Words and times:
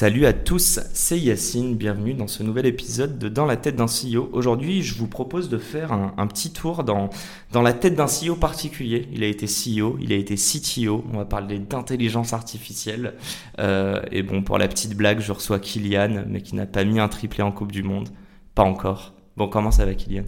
Salut 0.00 0.26
à 0.26 0.32
tous, 0.32 0.78
c'est 0.92 1.18
Yacine, 1.18 1.74
bienvenue 1.74 2.14
dans 2.14 2.28
ce 2.28 2.44
nouvel 2.44 2.66
épisode 2.66 3.18
de 3.18 3.28
Dans 3.28 3.46
la 3.46 3.56
tête 3.56 3.74
d'un 3.74 3.86
CEO. 3.86 4.30
Aujourd'hui, 4.32 4.84
je 4.84 4.94
vous 4.94 5.08
propose 5.08 5.48
de 5.48 5.58
faire 5.58 5.90
un, 5.90 6.26
petit 6.28 6.52
tour 6.52 6.84
dans, 6.84 7.10
dans 7.50 7.62
la 7.62 7.72
tête 7.72 7.96
d'un 7.96 8.06
CEO 8.06 8.36
particulier. 8.36 9.08
Il 9.12 9.24
a 9.24 9.26
été 9.26 9.46
CEO, 9.46 9.98
il 10.00 10.12
a 10.12 10.14
été 10.14 10.36
CTO, 10.36 11.04
on 11.12 11.16
va 11.16 11.24
parler 11.24 11.58
d'intelligence 11.58 12.32
artificielle. 12.32 13.14
Euh, 13.58 14.00
et 14.12 14.22
bon, 14.22 14.44
pour 14.44 14.56
la 14.56 14.68
petite 14.68 14.96
blague, 14.96 15.18
je 15.18 15.32
reçois 15.32 15.58
Kylian, 15.58 16.26
mais 16.28 16.42
qui 16.42 16.54
n'a 16.54 16.66
pas 16.66 16.84
mis 16.84 17.00
un 17.00 17.08
triplé 17.08 17.42
en 17.42 17.50
Coupe 17.50 17.72
du 17.72 17.82
Monde. 17.82 18.08
Pas 18.54 18.62
encore. 18.62 19.14
Bon, 19.36 19.48
comment 19.48 19.72
ça 19.72 19.84
va 19.84 19.94
Kylian? 19.94 20.26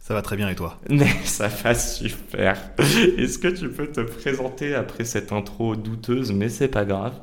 Ça 0.00 0.12
va 0.12 0.20
très 0.20 0.36
bien 0.36 0.50
et 0.50 0.54
toi? 0.54 0.76
Mais 0.90 1.08
ça 1.24 1.48
va 1.48 1.74
super. 1.74 2.58
Est-ce 3.16 3.38
que 3.38 3.48
tu 3.48 3.70
peux 3.70 3.86
te 3.86 4.02
présenter 4.02 4.74
après 4.74 5.06
cette 5.06 5.32
intro 5.32 5.76
douteuse, 5.76 6.30
mais 6.30 6.50
c'est 6.50 6.68
pas 6.68 6.84
grave, 6.84 7.14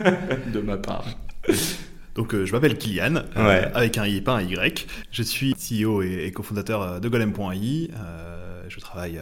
de 0.52 0.60
ma 0.60 0.76
part 0.76 1.06
donc 2.14 2.34
je 2.34 2.52
m'appelle 2.52 2.76
Kylian, 2.76 3.22
avec 3.34 3.98
un 3.98 4.06
I 4.06 4.20
pas 4.20 4.36
un 4.36 4.42
Y. 4.42 4.86
Je 5.10 5.22
suis 5.22 5.54
CEO 5.54 6.02
et, 6.02 6.30
cofondateur 6.32 7.00
de 7.00 7.08
Golem.ai. 7.08 7.90
je 8.68 8.80
travaille 8.80 9.20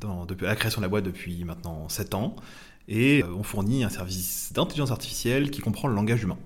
dans, 0.00 0.24
depuis 0.26 0.46
la 0.46 0.56
création 0.56 0.80
de 0.80 0.84
la 0.84 0.88
boîte 0.88 1.04
depuis 1.04 1.44
maintenant 1.44 1.88
7 1.88 2.14
ans. 2.14 2.36
Et 2.88 3.22
on 3.24 3.44
fournit 3.44 3.84
un 3.84 3.88
service 3.88 4.52
d'intelligence 4.52 4.90
artificielle 4.90 5.50
qui 5.50 5.60
comprend 5.60 5.86
le 5.86 5.94
langage 5.94 6.24
humain. 6.24 6.38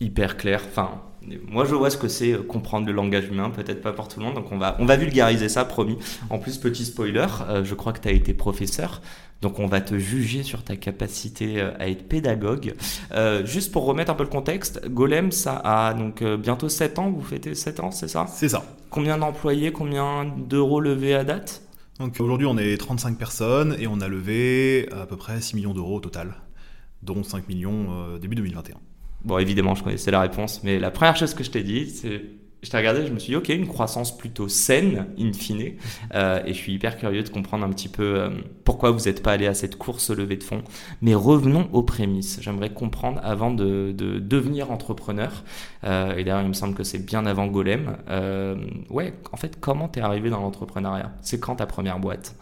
Hyper 0.00 0.36
clair. 0.36 0.62
Enfin, 0.66 1.02
moi, 1.48 1.64
je 1.64 1.74
vois 1.74 1.90
ce 1.90 1.96
que 1.96 2.08
c'est 2.08 2.32
euh, 2.32 2.42
comprendre 2.42 2.86
le 2.86 2.92
langage 2.92 3.26
humain, 3.28 3.50
peut-être 3.50 3.82
pas 3.82 3.92
pour 3.92 4.08
tout 4.08 4.20
le 4.20 4.26
monde, 4.26 4.34
donc 4.34 4.50
on 4.50 4.58
va, 4.58 4.76
on 4.78 4.86
va 4.86 4.96
vulgariser 4.96 5.48
ça, 5.48 5.64
promis. 5.64 5.98
En 6.30 6.38
plus, 6.38 6.58
petit 6.58 6.84
spoiler, 6.84 7.26
euh, 7.48 7.64
je 7.64 7.74
crois 7.74 7.92
que 7.92 8.00
tu 8.00 8.08
as 8.08 8.12
été 8.12 8.32
professeur, 8.32 9.02
donc 9.42 9.58
on 9.58 9.66
va 9.66 9.80
te 9.80 9.98
juger 9.98 10.42
sur 10.42 10.64
ta 10.64 10.76
capacité 10.76 11.60
euh, 11.60 11.72
à 11.78 11.88
être 11.88 12.08
pédagogue. 12.08 12.74
juste 13.44 13.72
pour 13.72 13.84
remettre 13.84 14.10
un 14.10 14.14
peu 14.14 14.24
le 14.24 14.30
contexte, 14.30 14.88
Golem, 14.88 15.30
ça 15.30 15.60
a 15.62 15.94
donc 15.94 16.22
bientôt 16.22 16.68
7 16.68 16.98
ans, 16.98 17.10
vous 17.10 17.22
fêtez 17.22 17.54
7 17.54 17.80
ans, 17.80 17.90
c'est 17.90 18.08
ça? 18.08 18.26
C'est 18.28 18.48
ça. 18.48 18.64
Combien 18.88 19.18
d'employés, 19.18 19.72
combien 19.72 20.24
d'euros 20.24 20.80
levés 20.80 21.14
à 21.14 21.24
date? 21.24 21.62
Donc 21.98 22.16
aujourd'hui, 22.18 22.46
on 22.46 22.56
est 22.56 22.78
35 22.78 23.18
personnes 23.18 23.76
et 23.78 23.86
on 23.86 24.00
a 24.00 24.08
levé 24.08 24.88
à 24.90 25.06
peu 25.06 25.16
près 25.16 25.40
6 25.40 25.54
millions 25.54 25.74
d'euros 25.74 25.96
au 25.96 26.00
total, 26.00 26.34
dont 27.02 27.22
5 27.22 27.46
millions 27.48 28.16
début 28.18 28.36
2021. 28.36 28.76
Bon, 29.24 29.38
évidemment, 29.38 29.74
je 29.74 29.82
connaissais 29.84 30.10
la 30.10 30.20
réponse, 30.20 30.62
mais 30.62 30.78
la 30.78 30.90
première 30.90 31.16
chose 31.16 31.34
que 31.34 31.44
je 31.44 31.50
t'ai 31.50 31.62
dit, 31.62 31.90
c'est 31.90 32.22
je 32.62 32.68
t'ai 32.68 32.76
regardé, 32.76 33.06
je 33.06 33.12
me 33.12 33.18
suis 33.18 33.30
dit, 33.30 33.36
ok, 33.36 33.48
une 33.48 33.66
croissance 33.66 34.16
plutôt 34.16 34.48
saine, 34.48 35.06
in 35.18 35.32
fine, 35.32 35.76
euh, 36.14 36.42
et 36.44 36.52
je 36.52 36.58
suis 36.58 36.74
hyper 36.74 36.98
curieux 36.98 37.22
de 37.22 37.28
comprendre 37.28 37.64
un 37.64 37.70
petit 37.70 37.88
peu 37.88 38.02
euh, 38.02 38.30
pourquoi 38.64 38.90
vous 38.90 39.04
n'êtes 39.06 39.22
pas 39.22 39.32
allé 39.32 39.46
à 39.46 39.54
cette 39.54 39.76
course 39.76 40.10
levée 40.10 40.36
de 40.36 40.44
fonds. 40.44 40.62
Mais 41.00 41.14
revenons 41.14 41.68
aux 41.72 41.82
prémices. 41.82 42.38
J'aimerais 42.42 42.70
comprendre 42.70 43.20
avant 43.24 43.50
de, 43.50 43.92
de 43.96 44.18
devenir 44.18 44.70
entrepreneur, 44.70 45.42
euh, 45.84 46.14
et 46.16 46.24
d'ailleurs, 46.24 46.42
il 46.42 46.48
me 46.48 46.52
semble 46.52 46.74
que 46.74 46.84
c'est 46.84 47.04
bien 47.04 47.24
avant 47.24 47.46
Golem. 47.46 47.96
ouais, 48.90 49.14
en 49.32 49.36
fait, 49.36 49.58
comment 49.58 49.88
t'es 49.88 50.00
arrivé 50.00 50.28
dans 50.28 50.40
l'entrepreneuriat? 50.40 51.12
C'est 51.22 51.40
quand 51.40 51.56
ta 51.56 51.66
première 51.66 51.98
boîte? 51.98 52.34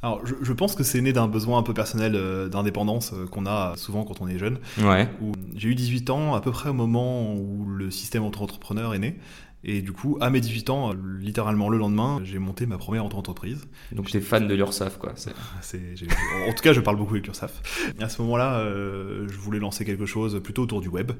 Alors, 0.00 0.22
je, 0.24 0.52
pense 0.52 0.76
que 0.76 0.84
c'est 0.84 1.00
né 1.00 1.12
d'un 1.12 1.26
besoin 1.26 1.58
un 1.58 1.64
peu 1.64 1.74
personnel 1.74 2.14
euh, 2.14 2.48
d'indépendance 2.48 3.12
euh, 3.12 3.26
qu'on 3.26 3.46
a 3.46 3.74
souvent 3.76 4.04
quand 4.04 4.20
on 4.20 4.28
est 4.28 4.38
jeune. 4.38 4.58
Ouais. 4.80 5.08
J'ai 5.56 5.70
eu 5.70 5.74
18 5.74 6.10
ans 6.10 6.34
à 6.34 6.40
peu 6.40 6.52
près 6.52 6.68
au 6.68 6.74
moment 6.74 7.34
où 7.34 7.66
le 7.66 7.90
système 7.90 8.24
auto-entrepreneur 8.24 8.94
est 8.94 9.00
né. 9.00 9.18
Et 9.64 9.82
du 9.82 9.92
coup, 9.92 10.16
à 10.20 10.30
mes 10.30 10.40
18 10.40 10.70
ans, 10.70 10.92
littéralement 11.18 11.68
le 11.68 11.78
lendemain, 11.78 12.20
j'ai 12.22 12.38
monté 12.38 12.64
ma 12.66 12.78
première 12.78 13.04
entreprise. 13.04 13.66
Donc 13.90 14.06
j'étais 14.06 14.20
fan 14.20 14.46
de 14.46 14.54
l'URSAF, 14.54 14.98
quoi. 14.98 15.14
en 16.48 16.52
tout 16.52 16.62
cas, 16.62 16.72
je 16.72 16.80
parle 16.80 16.96
beaucoup 16.96 17.14
avec 17.14 17.26
l'URSAF. 17.26 17.92
À 18.00 18.08
ce 18.08 18.22
moment-là, 18.22 18.60
euh, 18.60 19.26
je 19.28 19.36
voulais 19.36 19.58
lancer 19.58 19.84
quelque 19.84 20.06
chose 20.06 20.40
plutôt 20.42 20.62
autour 20.62 20.80
du 20.80 20.88
web. 20.88 21.10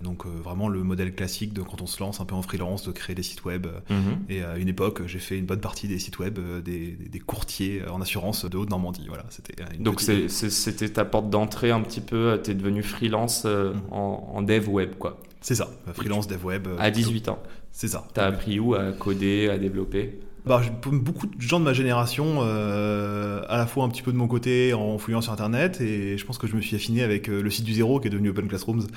Donc 0.00 0.26
euh, 0.26 0.28
vraiment 0.28 0.68
le 0.68 0.84
modèle 0.84 1.12
classique 1.12 1.52
de 1.52 1.62
quand 1.62 1.82
on 1.82 1.86
se 1.86 2.00
lance 2.00 2.20
un 2.20 2.24
peu 2.24 2.36
en 2.36 2.42
freelance, 2.42 2.86
de 2.86 2.92
créer 2.92 3.16
des 3.16 3.24
sites 3.24 3.44
web. 3.44 3.66
Mhm. 3.90 4.18
Et 4.28 4.44
à 4.44 4.58
une 4.58 4.68
époque, 4.68 5.02
j'ai 5.06 5.18
fait 5.18 5.36
une 5.36 5.46
bonne 5.46 5.60
partie 5.60 5.88
des 5.88 5.98
sites 5.98 6.20
web 6.20 6.38
euh, 6.38 6.60
des, 6.60 6.96
courtiers 7.26 7.82
en 7.88 8.00
assurance 8.00 8.44
de 8.44 8.56
Haute-Normandie. 8.56 9.06
Voilà, 9.08 9.24
c'était 9.28 9.56
Donc 9.80 10.00
c'était 10.00 10.88
ta 10.88 11.04
porte 11.04 11.30
d'entrée 11.30 11.72
un 11.72 11.80
petit 11.80 12.00
peu, 12.00 12.40
tu 12.42 12.52
es 12.52 12.54
devenu 12.54 12.84
freelance 12.84 13.44
mhm. 13.44 13.80
en, 13.90 14.32
en 14.34 14.42
dev 14.42 14.68
web, 14.68 14.94
quoi. 14.98 15.18
C'est 15.40 15.54
ça, 15.54 15.70
freelance 15.94 16.26
dev 16.26 16.44
web. 16.44 16.68
À 16.78 16.90
18 16.90 17.28
ans. 17.28 17.38
C'est 17.78 17.86
ça. 17.86 18.08
T'as 18.12 18.26
appris 18.26 18.58
où 18.58 18.74
à 18.74 18.90
coder, 18.90 19.48
à 19.50 19.56
développer? 19.56 20.18
Bah, 20.44 20.60
beaucoup 20.90 21.28
de 21.28 21.40
gens 21.40 21.60
de 21.60 21.64
ma 21.64 21.72
génération, 21.72 22.38
euh, 22.40 23.40
à 23.48 23.56
la 23.56 23.68
fois 23.68 23.84
un 23.84 23.88
petit 23.88 24.02
peu 24.02 24.10
de 24.10 24.16
mon 24.16 24.26
côté 24.26 24.74
en 24.74 24.98
fouillant 24.98 25.20
sur 25.20 25.32
internet, 25.32 25.80
et 25.80 26.18
je 26.18 26.26
pense 26.26 26.38
que 26.38 26.48
je 26.48 26.56
me 26.56 26.60
suis 26.60 26.74
affiné 26.74 27.04
avec 27.04 27.28
euh, 27.28 27.40
le 27.40 27.50
site 27.50 27.64
du 27.64 27.74
zéro 27.74 28.00
qui 28.00 28.08
est 28.08 28.10
devenu 28.10 28.30
Open 28.30 28.48
Classrooms 28.48 28.88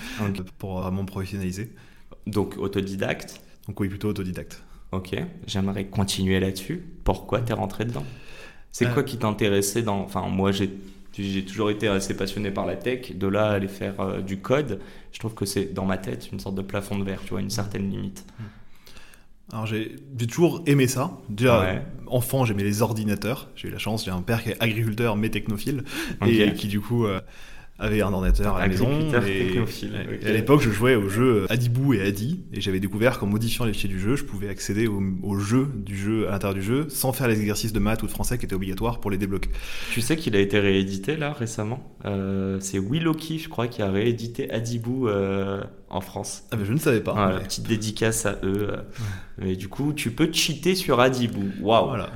pour 0.58 0.82
vraiment 0.82 1.06
professionnaliser. 1.06 1.72
Donc 2.26 2.56
autodidacte? 2.58 3.44
Donc 3.68 3.80
oui, 3.80 3.88
plutôt 3.88 4.10
autodidacte. 4.10 4.64
Ok, 4.92 5.16
j'aimerais 5.46 5.86
continuer 5.86 6.40
là-dessus. 6.40 6.84
Pourquoi 7.04 7.42
t'es 7.42 7.54
rentré 7.54 7.86
dedans? 7.86 8.06
C'est 8.72 8.88
euh. 8.88 8.94
quoi 8.96 9.04
qui 9.04 9.18
t'intéressait 9.20 9.84
dans... 9.84 10.00
Enfin, 10.00 10.28
moi 10.28 10.52
j'ai 10.52 10.72
j'ai 11.14 11.46
toujours 11.46 11.70
été 11.70 11.88
assez 11.88 12.16
passionné 12.16 12.50
par 12.50 12.66
la 12.66 12.78
tech. 12.78 13.16
De 13.16 13.28
là, 13.28 13.52
aller 13.52 13.68
faire 13.68 14.24
du 14.24 14.38
code, 14.40 14.80
je 15.12 15.20
trouve 15.20 15.36
que 15.36 15.46
c'est 15.46 15.66
dans 15.72 15.86
ma 15.86 16.00
tête 16.00 16.32
une 16.32 16.40
sorte 16.40 16.56
de 16.56 16.64
plafond 16.64 16.98
de 16.98 17.04
verre, 17.04 17.22
tu 17.24 17.30
vois, 17.30 17.42
une 17.42 17.52
certaine 17.52 17.92
limite. 17.92 18.26
Alors 19.52 19.66
j'ai 19.66 19.96
toujours 20.28 20.64
aimé 20.66 20.88
ça. 20.88 21.12
Déjà, 21.30 21.82
enfant, 22.08 22.46
j'aimais 22.46 22.64
les 22.64 22.82
ordinateurs. 22.82 23.50
J'ai 23.56 23.68
eu 23.68 23.72
la 23.72 23.80
chance, 23.80 24.06
j'ai 24.06 24.12
un 24.12 24.22
père 24.22 24.44
qui 24.44 24.50
est 24.50 24.58
agriculteur 24.62 25.16
mais 25.18 25.30
technophile 25.30 25.84
et 26.26 26.54
qui 26.54 26.68
du 26.68 26.80
coup 26.80 27.06
euh, 27.06 27.20
avait 27.82 28.02
un 28.02 28.14
ordinateur 28.14 28.56
à 28.56 28.62
la 28.62 28.68
maison. 28.68 28.88
Et, 29.28 29.58
à 30.26 30.32
l'époque, 30.32 30.62
je 30.62 30.70
jouais 30.70 30.96
au 30.96 31.10
jeu 31.10 31.48
Adibou 31.50 31.94
et 31.94 32.02
Adi, 32.02 32.46
et 32.54 32.62
j'avais 32.62 32.80
découvert 32.80 33.18
qu'en 33.18 33.26
modifiant 33.26 33.66
les 33.66 33.74
fichiers 33.74 33.90
du 33.90 34.00
jeu, 34.00 34.16
je 34.16 34.24
pouvais 34.24 34.50
accéder 34.50 34.88
au, 34.88 35.40
jeu 35.40 35.68
du 35.76 35.98
jeu 35.98 36.28
à 36.28 36.32
l'intérieur 36.32 36.54
du 36.54 36.64
jeu 36.64 36.86
sans 36.90 37.12
faire 37.12 37.28
les 37.28 37.40
exercices 37.40 37.74
de 37.74 37.80
maths 37.80 38.04
ou 38.04 38.06
de 38.06 38.12
français 38.12 38.38
qui 38.38 38.46
étaient 38.46 38.56
obligatoires 38.56 39.00
pour 39.00 39.10
les 39.10 39.18
débloquer. 39.18 39.50
Tu 39.92 40.02
sais 40.02 40.16
qu'il 40.16 40.36
a 40.36 40.40
été 40.40 40.60
réédité 40.60 41.18
là 41.18 41.34
récemment? 41.34 41.96
Euh, 42.06 42.58
c'est 42.60 42.80
Willoki, 42.80 43.40
je 43.40 43.50
crois, 43.50 43.68
qui 43.68 43.82
a 43.82 43.90
réédité 43.90 44.52
Adibou 44.52 45.08
euh, 45.08 45.62
en 45.92 46.02
France. 46.02 46.44
Ah 46.52 46.56
mais 46.58 46.66
je 46.66 46.74
ne 46.74 46.80
savais 46.80 47.02
pas. 47.02 47.14
Voilà, 47.14 47.40
Petite 47.42 47.68
dédicace 47.68 48.26
à 48.26 48.38
eux. 48.44 48.74
Mais 49.38 49.56
du 49.56 49.68
coup, 49.68 49.94
tu 49.94 50.12
peux 50.12 50.32
cheater 50.32 50.76
sur 50.76 51.00
Adibou. 51.00 51.52
Waouh. 51.62 51.88
Voilà. 51.88 52.12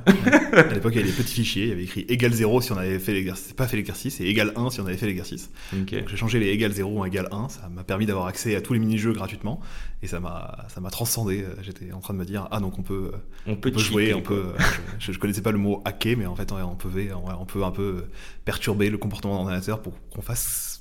à 0.52 0.62
l'époque, 0.72 0.92
il 0.94 1.00
y 1.00 1.02
avait 1.02 1.10
des 1.10 1.16
petits 1.16 1.34
fichiers. 1.34 1.64
Il 1.64 1.68
y 1.68 1.72
avait 1.72 1.84
écrit 1.84 2.06
égal 2.08 2.32
0 2.32 2.60
si 2.60 2.72
on 2.72 2.78
avait 2.78 2.98
fait 2.98 3.12
l'exercice, 3.12 3.52
pas 3.52 3.66
fait 3.66 3.76
l'exercice, 3.76 4.20
et 4.20 4.24
égal 4.24 4.52
1 4.56 4.70
si 4.70 4.80
on 4.80 4.86
avait 4.86 4.96
fait 4.96 5.06
l'exercice. 5.06 5.50
J'ai 5.88 6.16
changé 6.16 6.38
les 6.38 6.48
égal 6.48 6.72
0 6.72 7.00
en 7.00 7.04
égal 7.04 7.28
1. 7.30 7.48
Ça 7.48 7.68
m'a 7.68 7.84
permis 7.84 8.06
d'avoir 8.06 8.26
accès 8.26 8.56
à 8.56 8.60
tous 8.60 8.72
les 8.72 8.78
mini-jeux 8.78 9.12
gratuitement, 9.12 9.60
et 10.02 10.06
ça 10.06 10.20
m'a, 10.20 10.66
ça 10.68 10.80
m'a 10.80 10.90
transcendé. 10.90 11.44
J'étais 11.62 11.92
en 11.92 12.00
train 12.00 12.14
de 12.14 12.18
me 12.18 12.24
dire, 12.24 12.48
ah 12.50 12.60
donc 12.60 12.78
on 12.78 12.82
peut, 12.82 13.12
on 13.46 13.56
peut, 13.56 13.76
jouer, 13.76 14.14
on 14.14 14.22
peut. 14.22 14.52
je, 14.98 15.12
je, 15.12 15.18
connaissais 15.18 15.42
pas 15.42 15.52
le 15.52 15.58
mot 15.58 15.82
hacker, 15.84 16.16
mais 16.16 16.26
en 16.26 16.36
fait, 16.36 16.50
on 16.52 16.76
peut, 16.76 17.08
on 17.38 17.44
peut 17.44 17.64
un 17.64 17.70
peu 17.70 18.04
perturber 18.44 18.88
le 18.88 18.98
comportement 18.98 19.34
de 19.34 19.38
l'ordinateur 19.38 19.82
pour 19.82 19.94
qu'on 20.10 20.22
fasse 20.22 20.75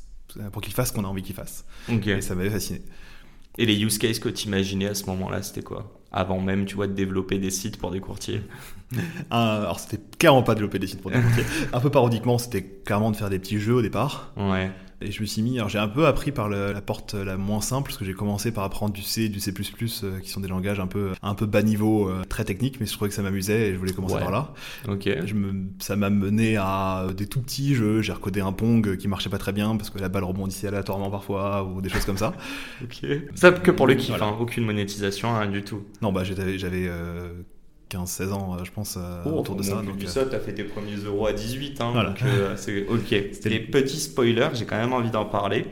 pour 0.52 0.62
qu'il 0.62 0.74
fasse 0.74 0.90
ce 0.90 0.94
qu'on 0.94 1.04
a 1.04 1.08
envie 1.08 1.24
qu'il 1.24 1.36
fasse. 1.36 1.66
Et 2.18 2.22
ça 2.22 2.36
m'avait 2.36 2.50
fasciné. 2.50 2.82
Et 3.58 3.66
les 3.66 3.82
use 3.82 3.98
cases 3.98 4.20
que 4.20 4.30
tu 4.30 4.48
imaginais 4.48 4.88
à 4.88 4.96
ce 4.96 5.06
moment-là, 5.06 5.42
c'était 5.42 5.62
quoi? 5.62 5.92
Avant 6.12 6.40
même, 6.40 6.66
tu 6.66 6.76
vois, 6.76 6.88
de 6.88 6.94
développer 6.94 7.40
des 7.40 7.52
sites 7.52 7.78
pour 7.78 7.92
des 7.92 8.00
courtiers? 8.00 8.42
Alors, 9.30 9.80
c'était 9.80 10.02
clairement 10.18 10.44
pas 10.44 10.56
développer 10.56 10.80
des 10.80 10.88
sites 10.88 11.02
pour 11.02 11.12
des 11.12 11.22
courtiers. 11.22 11.46
un 11.74 11.80
peu 11.80 11.90
parodiquement, 11.90 12.38
c'était 12.38 12.64
clairement 12.64 13.12
de 13.12 13.16
faire 13.16 13.30
des 13.30 13.40
petits 13.40 13.60
jeux 13.60 13.76
au 13.76 13.82
départ. 13.82 14.34
Ouais. 14.38 14.72
Et 15.02 15.12
je 15.12 15.22
me 15.22 15.26
suis 15.26 15.42
mis, 15.42 15.58
alors 15.58 15.70
j'ai 15.70 15.80
un 15.80 15.88
peu 15.88 16.06
appris 16.08 16.32
par 16.32 16.50
la 16.50 16.82
porte 16.82 17.14
la 17.16 17.38
moins 17.38 17.62
simple, 17.62 17.88
parce 17.88 17.98
que 17.98 18.06
j'ai 18.06 18.14
commencé 18.14 18.52
par 18.52 18.64
apprendre 18.64 18.94
du 18.94 19.02
C, 19.02 19.30
du 19.30 19.40
C++, 19.40 19.52
euh, 19.52 20.20
qui 20.20 20.30
sont 20.30 20.40
des 20.40 20.48
langages 20.48 20.80
un 20.80 20.88
peu, 20.88 21.12
un 21.22 21.36
peu 21.36 21.46
bas 21.46 21.64
niveau, 21.64 22.10
euh, 22.10 22.24
très 22.28 22.46
techniques, 22.46 22.80
mais 22.80 22.86
je 22.86 22.94
trouvais 22.94 23.10
que 23.10 23.16
ça 23.16 23.22
m'amusait 23.22 23.70
et 23.70 23.74
je 23.74 23.78
voulais 23.78 23.94
commencer 23.94 24.18
par 24.18 24.32
là. 24.32 24.54
Ok. 24.88 25.10
Je 25.26 25.34
me, 25.34 25.66
ça 25.80 25.96
m'a 25.96 26.10
mené 26.10 26.58
à 26.58 27.08
des 27.16 27.28
tout 27.28 27.42
petits 27.42 27.76
jeux. 27.76 28.02
J'ai 28.02 28.14
recodé 28.14 28.42
un 28.42 28.54
Pong 28.54 28.98
qui 28.98 29.08
marchait 29.08 29.30
pas 29.30 29.38
très 29.38 29.52
bien 29.52 29.76
parce 29.76 29.90
que 29.90 30.00
la 30.00 30.10
balle 30.10 30.24
rebondissait 30.24 30.68
aléatoirement 30.68 31.12
parfois 31.12 31.64
ou 31.64 31.82
des 31.82 31.90
choses 31.90 32.06
comme 32.06 32.18
ça. 32.18 32.34
ok. 32.84 33.06
Ça 33.36 33.52
que 33.52 33.72
pour 33.72 33.88
le 33.88 33.96
kiff, 33.96 34.22
hein, 34.22 34.36
aucune 34.40 34.66
monétisation, 34.66 35.38
rien 35.38 35.50
du 35.50 35.64
tout. 35.64 35.84
Non, 36.02 36.12
bah 36.12 36.24
j'avais, 36.24 36.88
euh, 36.88 37.34
15-16 37.92 38.34
ans, 38.34 38.58
je 38.64 38.72
pense, 38.72 38.98
oh, 39.26 39.30
autour 39.30 39.56
de 39.56 39.64
ça. 39.64 39.82
Donc, 39.82 40.02
ça, 40.08 40.26
tu 40.26 40.36
as 40.36 40.40
fait 40.40 40.54
tes 40.54 40.64
premiers 40.64 40.96
euros 40.96 41.28
à 41.28 41.34
18. 41.34 41.82
Hein, 41.82 42.04
donc, 42.04 42.24
c'est 42.56 42.88
ok. 42.88 43.12
Les 43.46 43.60
petits 43.60 44.00
spoilers, 44.00 44.50
j'ai 44.54 44.66
quand 44.66 44.78
même 44.78 44.94
envie 44.94 45.12
d'en 45.12 45.26
parler. 45.26 45.68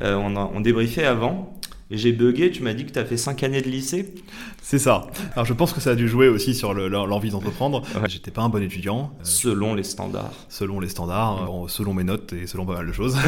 on, 0.00 0.36
a, 0.36 0.50
on 0.52 0.60
débriefait 0.60 1.04
avant. 1.04 1.54
Et 1.94 1.96
j'ai 1.96 2.10
bugué, 2.10 2.50
tu 2.50 2.60
m'as 2.64 2.74
dit 2.74 2.84
que 2.84 2.90
tu 2.90 2.98
as 2.98 3.04
fait 3.04 3.16
5 3.16 3.44
années 3.44 3.62
de 3.62 3.70
lycée 3.70 4.12
C'est 4.60 4.80
ça. 4.80 5.06
Alors 5.34 5.44
je 5.44 5.52
pense 5.52 5.72
que 5.72 5.80
ça 5.80 5.90
a 5.90 5.94
dû 5.94 6.08
jouer 6.08 6.26
aussi 6.26 6.52
sur 6.52 6.74
l'envie 6.74 7.30
d'entreprendre. 7.30 7.82
J'étais 8.08 8.32
pas 8.32 8.42
un 8.42 8.48
bon 8.48 8.60
étudiant. 8.60 9.12
Euh, 9.20 9.22
selon 9.22 9.76
les 9.76 9.84
standards. 9.84 10.32
Selon 10.48 10.80
les 10.80 10.88
standards, 10.88 11.48
euh, 11.48 11.68
selon 11.68 11.94
mes 11.94 12.02
notes 12.02 12.32
et 12.32 12.48
selon 12.48 12.66
pas 12.66 12.74
mal 12.74 12.88
de 12.88 12.92
choses. 12.92 13.16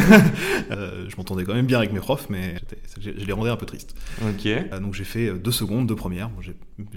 Euh, 0.73 1.07
je 1.09 1.17
m'entendais 1.17 1.45
quand 1.45 1.55
même 1.55 1.67
bien 1.67 1.79
avec 1.79 1.93
mes 1.93 2.01
profs, 2.01 2.29
mais 2.29 2.57
je 2.99 3.11
les 3.11 3.33
rendais 3.33 3.51
un 3.51 3.57
peu 3.57 3.67
tristes. 3.67 3.95
Ok. 4.29 4.49
donc 4.81 4.95
j'ai 4.95 5.05
fait 5.05 5.33
deux 5.33 5.53
secondes, 5.53 5.87
deux 5.87 5.95
premières. 5.95 6.29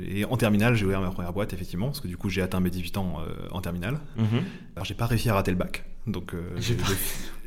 Et 0.01 0.25
en 0.25 0.38
terminale, 0.38 0.74
j'ai 0.75 0.86
ouvert 0.86 1.01
ma 1.01 1.12
première 1.12 1.33
boîte, 1.33 1.54
effectivement, 1.54 1.88
parce 1.88 2.00
que 2.00 2.07
du 2.07 2.18
coup 2.18 2.30
j'ai 2.30 2.42
atteint 2.42 2.62
mes 2.62 2.71
18 2.71 2.98
ans 2.98 3.18
en 3.51 3.62
terminale. 3.62 4.00
Mhm. 4.18 4.42
Alors 4.75 4.86
j'ai 4.86 4.95
pas 4.95 5.06
réussi 5.06 5.30
à 5.30 5.36
rater 5.36 5.51
le 5.51 5.57
bac. 5.57 5.83
Donc 6.07 6.34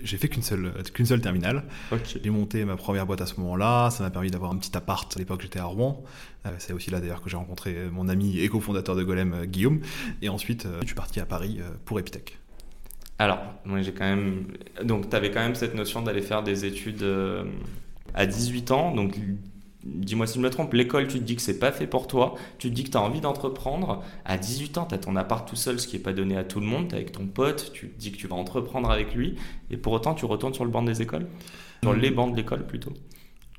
j'ai 0.02 0.16
fait 0.16 0.28
qu'une 0.28 0.42
seule, 0.42 0.72
qu'une 0.92 1.06
seule 1.06 1.20
terminale. 1.20 1.64
J'ai 2.04 2.30
monté 2.30 2.64
ma 2.64 2.76
première 2.76 3.06
boîte 3.06 3.20
à 3.20 3.26
ce 3.26 3.40
moment-là. 3.40 3.90
Ça 3.90 4.02
m'a 4.02 4.10
permis 4.10 4.30
d'avoir 4.30 4.50
un 4.50 4.56
petit 4.56 4.76
appart. 4.76 5.14
À 5.14 5.18
l'époque, 5.18 5.42
j'étais 5.42 5.60
à 5.60 5.64
Rouen. 5.64 6.02
Euh, 6.46 6.50
c'est 6.58 6.72
aussi 6.72 6.90
là 6.90 7.00
d'ailleurs 7.00 7.22
que 7.22 7.30
j'ai 7.30 7.36
rencontré 7.36 7.88
mon 7.90 8.08
ami 8.08 8.40
et 8.40 8.48
cofondateur 8.48 8.96
de 8.96 9.04
Golem, 9.04 9.32
euh, 9.32 9.44
Guillaume. 9.44 9.80
Et 10.20 10.28
ensuite, 10.28 10.66
euh, 10.66 10.78
je 10.82 10.86
suis 10.86 10.94
parti 10.94 11.20
à 11.20 11.26
Paris 11.26 11.60
pour 11.84 11.98
Epitech. 12.00 12.38
Alors, 13.18 13.38
moi 13.64 13.82
j'ai 13.82 13.92
quand 13.92 14.04
même. 14.04 14.46
Donc, 14.82 15.08
tu 15.08 15.14
avais 15.14 15.30
quand 15.30 15.40
même 15.40 15.54
cette 15.54 15.74
notion 15.74 16.02
d'aller 16.02 16.22
faire 16.22 16.42
des 16.42 16.64
études 16.64 17.06
à 18.14 18.26
18 18.26 18.70
ans. 18.72 18.92
Donc, 18.94 19.16
dis-moi 19.84 20.26
si 20.26 20.38
je 20.38 20.40
me 20.40 20.50
trompe, 20.50 20.72
l'école, 20.74 21.08
tu 21.08 21.18
te 21.18 21.24
dis 21.24 21.36
que 21.36 21.42
c'est 21.42 21.58
pas 21.58 21.72
fait 21.72 21.86
pour 21.86 22.06
toi, 22.06 22.34
tu 22.58 22.70
te 22.70 22.74
dis 22.74 22.84
que 22.84 22.90
tu 22.90 22.96
as 22.96 23.02
envie 23.02 23.20
d'entreprendre. 23.20 24.02
À 24.24 24.38
18 24.38 24.78
ans, 24.78 24.86
tu 24.86 24.94
as 24.94 24.98
ton 24.98 25.16
appart 25.16 25.48
tout 25.48 25.56
seul, 25.56 25.80
ce 25.80 25.86
qui 25.86 25.96
n'est 25.96 26.02
pas 26.02 26.12
donné 26.12 26.36
à 26.36 26.44
tout 26.44 26.60
le 26.60 26.66
monde, 26.66 26.88
tu 26.88 26.94
avec 26.94 27.12
ton 27.12 27.26
pote, 27.26 27.70
tu 27.72 27.88
te 27.88 27.98
dis 27.98 28.12
que 28.12 28.16
tu 28.16 28.26
vas 28.26 28.36
entreprendre 28.36 28.90
avec 28.90 29.14
lui, 29.14 29.36
et 29.70 29.76
pour 29.76 29.92
autant, 29.92 30.14
tu 30.14 30.24
retournes 30.24 30.54
sur 30.54 30.64
le 30.64 30.70
banc 30.70 30.82
des 30.82 31.02
écoles? 31.02 31.26
Sur 31.82 31.94
les 31.94 32.10
bancs 32.10 32.30
de 32.30 32.36
l'école 32.36 32.66
plutôt 32.66 32.92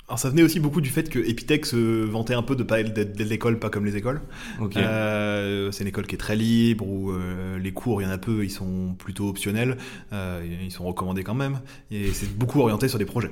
alors 0.10 0.20
ça 0.20 0.30
venait 0.30 0.44
aussi 0.44 0.60
beaucoup 0.60 0.82
du 0.82 0.90
fait 0.90 1.10
que 1.10 1.18
Epitech 1.18 1.66
se 1.66 2.04
vantait 2.04 2.34
un 2.34 2.44
peu 2.44 2.58
de 2.58 2.64
pas 2.64 2.82
être 2.82 2.94
de 2.94 3.24
l'école, 3.24 3.58
pas 3.58 3.70
comme 3.70 3.86
les 3.86 3.96
écoles. 3.96 4.22
Euh, 4.76 5.72
c'est 5.72 5.84
une 5.84 5.88
école 5.88 6.08
qui 6.08 6.16
est 6.16 6.18
très 6.18 6.36
libre, 6.36 6.86
où 6.86 7.12
euh, 7.12 7.58
les 7.58 7.72
cours, 7.72 8.02
il 8.02 8.06
y 8.06 8.08
en 8.08 8.12
a 8.12 8.18
peu, 8.18 8.44
ils 8.44 8.52
sont 8.52 8.96
plutôt 8.98 9.30
optionnels, 9.30 9.78
euh, 10.12 10.46
ils 10.62 10.72
sont 10.72 10.84
recommandés 10.84 11.24
quand 11.24 11.36
même, 11.36 11.62
et 11.90 12.12
c'est 12.12 12.30
beaucoup 12.38 12.60
orienté 12.60 12.90
sur 12.90 13.00
des 13.00 13.06
projets. 13.06 13.32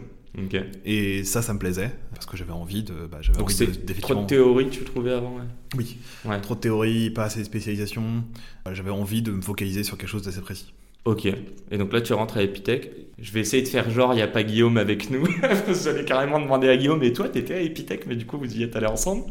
Et 0.85 1.23
ça, 1.23 1.41
ça 1.41 1.53
me 1.53 1.59
plaisait 1.59 1.91
parce 2.13 2.25
que 2.25 2.37
j'avais 2.37 2.51
envie 2.51 2.83
de. 2.83 3.07
Bah, 3.11 3.17
j'avais 3.21 3.41
envie 3.41 3.55
de, 3.57 3.93
trop 3.99 4.15
de 4.15 4.25
théorie, 4.25 4.69
tu 4.69 4.83
trouvais 4.83 5.11
avant 5.11 5.35
Oui. 5.75 5.97
Trop 6.41 6.55
de 6.55 6.59
théorie, 6.59 7.09
pas 7.09 7.25
assez 7.25 7.39
de 7.39 7.45
spécialisation. 7.45 8.23
J'avais 8.71 8.91
envie 8.91 9.21
de 9.21 9.31
me 9.31 9.41
focaliser 9.41 9.83
sur 9.83 9.97
quelque 9.97 10.09
chose 10.09 10.23
d'assez 10.23 10.41
précis. 10.41 10.73
Ok. 11.03 11.25
Et 11.71 11.77
donc 11.77 11.93
là, 11.93 12.01
tu 12.01 12.13
rentres 12.13 12.37
à 12.37 12.43
Epitech. 12.43 12.91
Je 13.17 13.31
vais 13.31 13.39
essayer 13.39 13.63
de 13.63 13.67
faire 13.67 13.89
genre, 13.89 14.13
il 14.13 14.17
n'y 14.17 14.21
a 14.21 14.27
pas 14.27 14.43
Guillaume 14.43 14.77
avec 14.77 15.09
nous. 15.09 15.27
J'allais 15.83 16.05
carrément 16.05 16.39
demander 16.39 16.69
à 16.69 16.77
Guillaume, 16.77 17.01
et 17.03 17.11
toi, 17.11 17.27
tu 17.27 17.39
étais 17.39 17.55
à 17.55 17.61
Epitech, 17.61 18.05
mais 18.05 18.15
du 18.15 18.25
coup, 18.25 18.37
vous 18.37 18.55
y 18.55 18.63
êtes 18.63 18.75
allés 18.75 18.87
ensemble. 18.87 19.23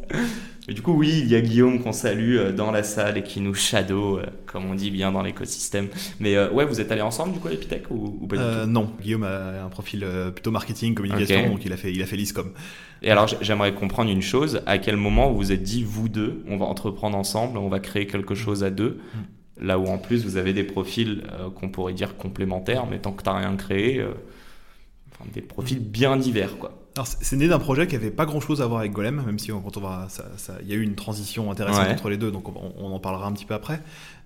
Mais 0.71 0.75
du 0.75 0.83
coup, 0.83 0.93
oui, 0.93 1.19
il 1.23 1.29
y 1.29 1.35
a 1.35 1.41
Guillaume 1.41 1.83
qu'on 1.83 1.91
salue 1.91 2.37
euh, 2.37 2.53
dans 2.53 2.71
la 2.71 2.85
salle 2.85 3.19
et 3.19 3.25
qui 3.25 3.41
nous 3.41 3.55
shadow, 3.55 4.19
euh, 4.19 4.27
comme 4.47 4.67
on 4.67 4.77
dit 4.77 4.93
bien 4.93 5.11
dans 5.11 5.21
l'écosystème. 5.21 5.89
Mais 6.21 6.37
euh, 6.37 6.49
ouais, 6.53 6.65
vous 6.65 6.81
êtes 6.81 6.93
allés 6.93 7.03
ensemble, 7.03 7.33
du 7.33 7.41
coup, 7.41 7.49
à 7.49 7.53
Epitech 7.53 7.91
ou, 7.91 8.25
pas 8.29 8.37
du 8.37 8.43
tout? 8.43 8.71
Non, 8.71 8.93
Guillaume 9.03 9.25
a 9.25 9.65
un 9.65 9.69
profil 9.69 10.07
plutôt 10.33 10.53
marketing, 10.53 10.95
communication, 10.95 11.49
donc 11.49 11.65
il 11.65 11.73
a 11.73 11.77
fait, 11.77 11.93
il 11.93 12.01
a 12.01 12.07
fait 12.07 12.15
l'ISCOM. 12.15 12.53
Et 13.03 13.11
alors, 13.11 13.27
j'aimerais 13.41 13.75
comprendre 13.75 14.13
une 14.13 14.23
chose. 14.23 14.63
À 14.65 14.79
quel 14.79 14.97
moment 14.97 15.33
vous 15.33 15.39
vous 15.39 15.51
êtes 15.51 15.65
dit, 15.65 15.83
vous 15.83 16.09
deux, 16.09 16.45
on 16.47 16.57
va 16.57 16.67
entreprendre 16.67 17.19
ensemble, 17.19 17.59
on 17.59 17.69
va 17.69 17.81
créer 17.81 18.07
quelque 18.07 18.37
chose 18.37 18.63
à 18.63 18.71
deux? 18.71 19.01
Mm. 19.59 19.67
Là 19.67 19.77
où 19.81 19.87
en 19.87 19.99
plus 19.99 20.25
vous 20.25 20.37
avez 20.37 20.53
des 20.53 20.63
profils 20.63 21.25
qu'on 21.57 21.69
pourrait 21.69 21.95
dire 21.95 22.17
complémentaires, 22.17 22.87
mais 22.89 23.01
tant 23.01 23.11
que 23.11 23.25
tu 23.25 23.29
n'as 23.29 23.39
rien 23.39 23.57
créé, 23.57 24.07
des 25.35 25.41
profils 25.41 25.81
bien 25.81 26.17
divers. 26.17 26.59
quoi. 26.59 26.80
Alors 26.97 27.07
c'est 27.07 27.37
né 27.37 27.47
d'un 27.47 27.59
projet 27.59 27.87
qui 27.87 27.95
avait 27.95 28.11
pas 28.11 28.27
grand 28.27 28.41
chose 28.41 28.61
à 28.61 28.67
voir 28.67 28.81
avec 28.81 28.93
Golem, 28.93 29.23
même 29.25 29.39
si 29.39 29.49
quand 29.49 29.77
on 29.77 29.81
va, 29.81 30.09
il 30.61 30.69
y 30.69 30.73
a 30.73 30.77
eu 30.77 30.83
une 30.83 30.97
transition 30.97 31.51
intéressante 31.51 31.89
entre 31.89 32.09
les 32.09 32.17
deux, 32.17 32.31
donc 32.31 32.49
on, 32.49 32.93
en 32.93 32.99
parlera 32.99 33.27
un 33.27 33.33
petit 33.33 33.45
peu 33.45 33.55
après. 33.55 33.81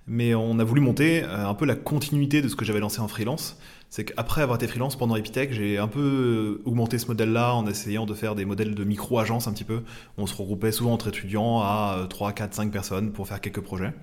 Mais 0.07 0.35
on 0.35 0.59
a 0.59 0.63
voulu 0.63 0.81
monter 0.81 1.23
euh, 1.23 1.47
un 1.47 1.53
peu 1.55 1.65
la 1.65 1.75
continuité 1.75 2.43
de 2.43 2.47
ce 2.47 2.55
que 2.55 2.63
j'avais 2.63 2.79
lancé 2.79 2.99
en 2.99 3.07
freelance. 3.07 3.57
C'est 3.89 4.05
qu'après 4.05 4.43
avoir 4.43 4.57
été 4.57 4.67
freelance 4.67 4.95
pendant 4.95 5.15
Epitech, 5.15 5.51
j'ai 5.51 5.79
un 5.79 5.87
peu 5.87 6.61
augmenté 6.65 6.99
ce 6.99 7.07
modèle-là 7.07 7.55
en 7.55 7.65
essayant 7.65 8.05
de 8.05 8.13
faire 8.13 8.35
des 8.35 8.45
modèles 8.45 8.75
de 8.75 8.83
micro-agence 8.83 9.47
un 9.47 9.53
petit 9.53 9.63
peu. 9.63 9.81
On 10.17 10.27
se 10.27 10.35
regroupait 10.35 10.71
souvent 10.71 10.93
entre 10.93 11.07
étudiants 11.07 11.61
à 11.61 12.05
3, 12.09 12.33
4, 12.33 12.53
5 12.53 12.71
personnes 12.71 13.11
pour 13.13 13.27
faire 13.27 13.41
quelques 13.41 13.61
projets. 13.61 13.93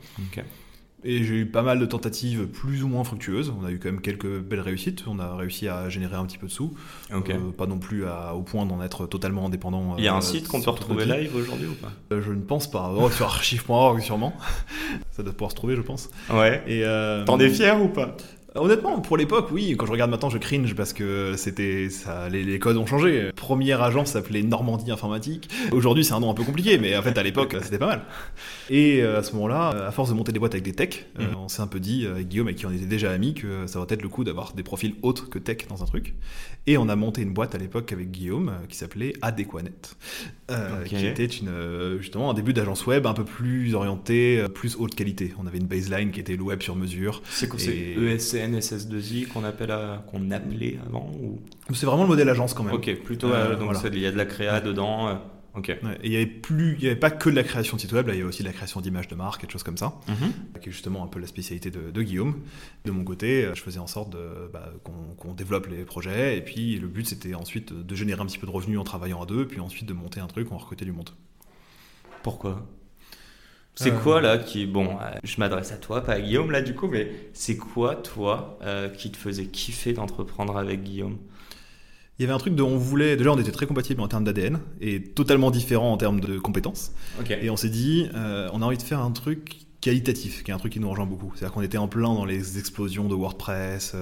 Et 1.05 1.25
j'ai 1.25 1.35
eu 1.35 1.47
pas 1.47 1.63
mal 1.63 1.79
de 1.81 1.87
tentatives 1.87 2.47
plus 2.47 2.85
ou 2.85 2.89
moins 2.89 3.03
fructueuses. 3.03 3.53
On 3.61 3.65
a 3.65 3.71
eu 3.71 3.79
quand 3.79 3.91
même 3.91 4.01
quelques 4.01 4.41
belles 4.41 4.61
réussites. 4.61 5.05
On 5.09 5.19
a 5.19 5.35
réussi 5.37 5.69
à 5.69 5.89
générer 5.89 6.15
un 6.15 6.25
petit 6.25 6.39
peu 6.39 6.47
de 6.47 6.53
sous. 6.53 6.75
Euh, 7.11 7.21
pas 7.57 7.67
non 7.67 7.79
plus 7.79 8.05
au 8.35 8.43
point 8.43 8.67
d'en 8.67 8.83
être 8.83 9.07
totalement 9.07 9.47
indépendant. 9.47 9.97
Il 9.99 10.05
y 10.05 10.09
a 10.09 10.15
un 10.15 10.19
euh, 10.19 10.21
site 10.21 10.49
qu'on 10.49 10.63
peut 10.63 10.71
retrouver 10.71 11.05
live 11.05 11.35
aujourd'hui 11.35 11.67
ou 11.67 11.75
pas 11.75 11.91
euh, 12.13 12.23
Je 12.23 12.33
ne 12.33 12.43
pense 12.43 12.71
pas. 12.71 12.93
Oh, 12.97 13.11
sur 13.11 13.27
archive.org 13.27 14.01
sûrement. 14.01 14.33
Ça 15.11 15.23
doit 15.23 15.33
pouvoir 15.33 15.51
se 15.51 15.57
trouver, 15.57 15.77
je 15.77 15.83
pense. 15.83 16.09
Ouais. 16.31 16.63
Et 16.67 16.85
T'en 17.27 17.39
es 17.41 17.49
fier 17.49 17.83
ou 17.83 17.89
pas 17.89 18.17
Honnêtement, 18.55 19.01
pour 19.01 19.17
l'époque, 19.17 19.49
oui. 19.51 19.75
Quand 19.79 19.87
je 19.87 19.93
regarde 19.93 20.11
maintenant, 20.11 20.29
je 20.29 20.37
cringe 20.37 20.75
parce 20.75 20.93
que 20.93 21.35
c'était 21.37 21.89
ça, 21.89 22.29
les, 22.29 22.59
codes 22.59 22.77
ont 22.77 22.85
changé. 22.85 23.31
Première 23.35 23.83
agence 23.83 24.11
s'appelait 24.11 24.43
Normandie 24.43 24.91
Informatique. 24.91 25.49
Aujourd'hui, 25.71 26.05
c'est 26.05 26.13
un 26.13 26.21
nom 26.21 26.31
un 26.31 26.35
peu 26.35 26.45
compliqué, 26.45 26.77
mais 26.77 26.95
en 26.95 27.03
fait, 27.03 27.17
à 27.17 27.23
l'époque, 27.23 27.57
c'était 27.63 27.79
pas 27.79 27.87
mal. 27.87 28.03
Et 28.69 29.03
euh, 29.03 29.21
à 29.21 29.23
ce 29.23 29.33
moment-là, 29.35 29.69
à 29.87 29.91
force 29.91 30.11
de 30.11 30.15
monter 30.15 30.33
des 30.33 30.39
boîtes 30.39 30.53
avec 30.53 30.65
des 30.65 30.75
techs, 30.75 31.07
euh, 31.19 31.31
mhm. 31.31 31.37
on 31.37 31.49
s'est 31.49 31.63
un 31.63 31.67
peu 31.67 31.81
dit 31.81 32.07
avec 32.07 32.29
Guillaume, 32.29 32.49
avec 32.49 32.59
qui 32.59 32.67
on 32.67 32.71
était 32.71 32.85
déjà 32.85 33.11
amis, 33.11 33.33
que 33.33 33.67
ça 33.67 33.79
va 33.79 33.87
être 33.89 34.03
le 34.03 34.09
coup 34.11 34.23
d'avoir 34.23 34.53
des 34.53 34.63
profils 34.63 34.95
autres 35.01 35.31
que 35.31 35.39
tech 35.39 35.67
dans 35.69 35.83
un 35.83 35.87
truc. 35.87 36.15
Et 36.67 36.77
on 36.77 36.89
a 36.91 36.97
monté 36.97 37.23
une 37.23 37.33
boîte 37.33 37.55
à 37.55 37.59
l'époque 37.59 37.91
avec 37.93 38.11
Guillaume 38.11 38.51
euh, 38.51 38.67
qui 38.69 38.77
s'appelait 38.77 39.15
Adéquanet, 39.23 39.73
qui 40.85 41.07
était 41.07 41.25
une, 41.25 41.97
justement 41.99 42.31
un 42.31 42.35
début 42.35 42.53
d'agence 42.53 42.87
web 42.87 43.07
un 43.07 43.15
peu 43.15 43.25
plus 43.25 43.75
orientée, 43.75 44.45
plus 44.55 44.77
haute 44.77 44.95
qualité. 44.95 45.33
On 45.43 45.47
avait 45.47 45.59
une 45.59 45.67
baseline 45.67 46.11
qui 46.11 46.21
était 46.21 46.37
le 46.37 46.43
web 46.43 46.61
sur 46.61 46.77
mesure. 46.77 47.23
C'est 47.31 47.49
quoi 47.49 47.59
c'est 47.59 48.42
ESC 48.49 48.73
NSS2I 48.73 49.29
qu'on 49.29 49.45
appelle 49.45 49.75
qu'on 50.11 50.31
appelait 50.31 50.79
avant 50.87 51.11
ou... 51.21 51.41
C'est 51.75 51.87
vraiment 51.87 52.03
le 52.03 52.09
modèle 52.09 52.29
agence 52.29 52.55
quand 52.55 52.65
même. 52.65 52.75
Ok, 52.75 52.95
plutôt 53.03 53.33
euh, 53.33 53.57
donc 53.57 53.77
il 53.85 53.99
y 53.99 54.07
a 54.07 54.13
de 54.13 54.17
la 54.17 54.27
créa 54.27 54.61
dedans. 54.61 55.09
Euh, 55.09 55.15
ok. 55.55 55.71
et 55.71 55.79
il 56.05 56.11
n'y 56.11 56.17
avait 56.17 56.27
plus, 56.27 56.77
il 56.79 56.85
y 56.85 56.87
avait 56.87 56.97
pas 56.97 57.11
que 57.11 57.31
de 57.31 57.35
la 57.35 57.45
création 57.45 57.77
de 57.77 57.81
site 57.81 57.93
web, 57.93 58.07
là 58.07 58.15
il 58.15 58.19
y 58.19 58.21
avait 58.21 58.29
aussi 58.29 58.43
de 58.43 58.49
la 58.49 58.53
création 58.53 58.81
d'images 58.81 59.09
de 59.09 59.15
marque, 59.15 59.41
quelque 59.41 59.53
chose 59.53 59.63
comme 59.63 59.77
ça, 59.77 59.95
mhm. 60.09 60.61
qui 60.61 60.69
est 60.69 60.73
justement 60.73 61.05
un 61.05 61.07
peu 61.07 61.21
la 61.21 61.27
spécialité 61.27 61.71
de, 61.71 62.03
Guillaume. 62.03 62.41
De 62.85 62.91
mon 62.91 63.05
côté, 63.05 63.45
euh, 63.45 63.55
je 63.55 63.63
faisais 63.63 63.79
en 63.79 63.87
sorte 63.87 64.11
de, 64.11 64.51
bah, 64.53 64.73
qu'on, 65.19 65.35
développe 65.35 65.67
les 65.69 65.85
projets, 65.85 66.37
et 66.37 66.43
puis 66.43 66.79
le 66.79 66.89
but 66.89 67.07
c'était 67.07 67.35
ensuite 67.35 67.73
de 67.73 67.95
générer 67.95 68.21
un 68.21 68.27
petit 68.27 68.39
peu 68.39 68.47
de 68.47 68.53
revenus 68.53 68.79
en 68.79 68.85
travaillant 68.85 69.23
à 69.23 69.27
deux, 69.27 69.47
puis 69.47 69.61
ensuite 69.61 69.87
de 69.87 69.95
monter 69.95 70.21
un 70.21 70.27
truc, 70.27 70.51
en 70.53 70.59
recruter 70.59 70.85
du 70.85 70.93
monde. 70.93 71.11
Pourquoi? 72.23 72.67
C'est 73.75 73.93
euh. 73.93 73.99
quoi 73.99 74.21
là 74.21 74.39
qui 74.39 74.67
bon 74.67 74.91
euh, 75.01 75.11
je 75.25 75.37
m'adresse 75.39 75.73
à 75.73 75.77
toi 75.77 76.03
pas 76.03 76.15
à 76.15 76.21
Guillaume 76.21 76.51
là 76.51 76.61
du 76.61 76.75
coup 76.75 76.89
mais 76.89 77.11
c'est 77.33 77.57
quoi 77.57 77.97
toi 77.97 78.59
euh, 78.63 78.89
qui 78.89 79.11
te 79.11 79.17
faisait 79.17 79.47
kiffer 79.47 79.93
d'entreprendre 79.93 80.57
avec 80.57 80.83
Guillaume? 80.83 81.19
Il 82.19 82.23
y 82.23 82.25
avait 82.27 82.35
un 82.35 82.39
truc 82.39 82.55
de 82.55 82.63
on 82.63 82.77
voulait 82.77 83.17
déjà 83.17 83.33
on 83.33 83.39
était 83.39 83.51
très 83.51 83.67
compatibles 83.67 84.01
en 84.03 84.09
termes 84.09 84.25
d'ADN 84.25 84.61
et 84.81 85.03
totalement 85.03 85.51
différents 85.51 85.93
en 85.93 85.97
termes 85.97 86.21
de 86.21 86.39
compétences. 86.39 86.93
Et 87.31 87.49
on 87.49 87.57
s'est 87.57 87.71
dit 87.71 88.09
on 88.15 88.63
a 88.63 88.65
envie 88.65 88.77
de 88.77 88.83
faire 88.83 89.01
un 89.01 89.11
truc 89.11 89.61
qualitatif 89.81 90.45
qui 90.45 90.51
est 90.51 90.55
un 90.55 90.59
truc 90.59 90.75
qui 90.75 90.79
nous 90.79 90.91
rejoint 90.91 91.07
beaucoup. 91.07 91.33
C'est 91.35 91.45
à 91.45 91.49
dire 91.49 91.55
qu'on 91.55 91.63
était 91.63 91.79
en 91.79 91.89
plein 91.89 92.15
dans 92.15 92.27
les 92.27 92.59
explosions 92.59 93.09
de 93.09 93.15
WordPress 93.15 93.97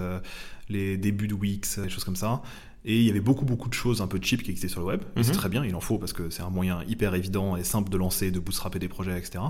les 0.69 0.97
débuts 0.97 1.29
de 1.29 1.35
Wix 1.35 1.79
des 1.79 1.89
choses 1.89 2.05
comme 2.05 2.17
ça 2.17 2.43
et 2.85 2.99
il 2.99 3.05
y 3.05 3.11
avait 3.11 3.21
beaucoup, 3.21 3.45
beaucoup 3.45 3.69
de 3.69 3.75
choses 3.75 4.01
un 4.01 4.07
peu 4.07 4.19
cheap 4.21 4.43
qui 4.43 4.51
existaient 4.51 4.73
sur 4.73 4.81
le 4.81 4.87
web. 4.87 5.03
C'est 5.17 5.29
mhm. 5.29 5.33
très 5.33 5.49
bien, 5.49 5.65
il 5.65 5.75
en 5.75 5.81
faut 5.81 5.99
parce 5.99 6.13
que 6.13 6.31
c'est 6.31 6.43
un 6.43 6.51
moyen 6.51 6.83
hyper 6.89 7.15
évident 7.15 7.57
et 7.57 7.65
simple 7.65 7.91
de 7.91 7.97
lancer, 7.99 8.31
de 8.31 8.41
bootstrapper 8.41 8.79
des 8.79 8.89
projets, 8.89 9.19
etc. 9.19 9.45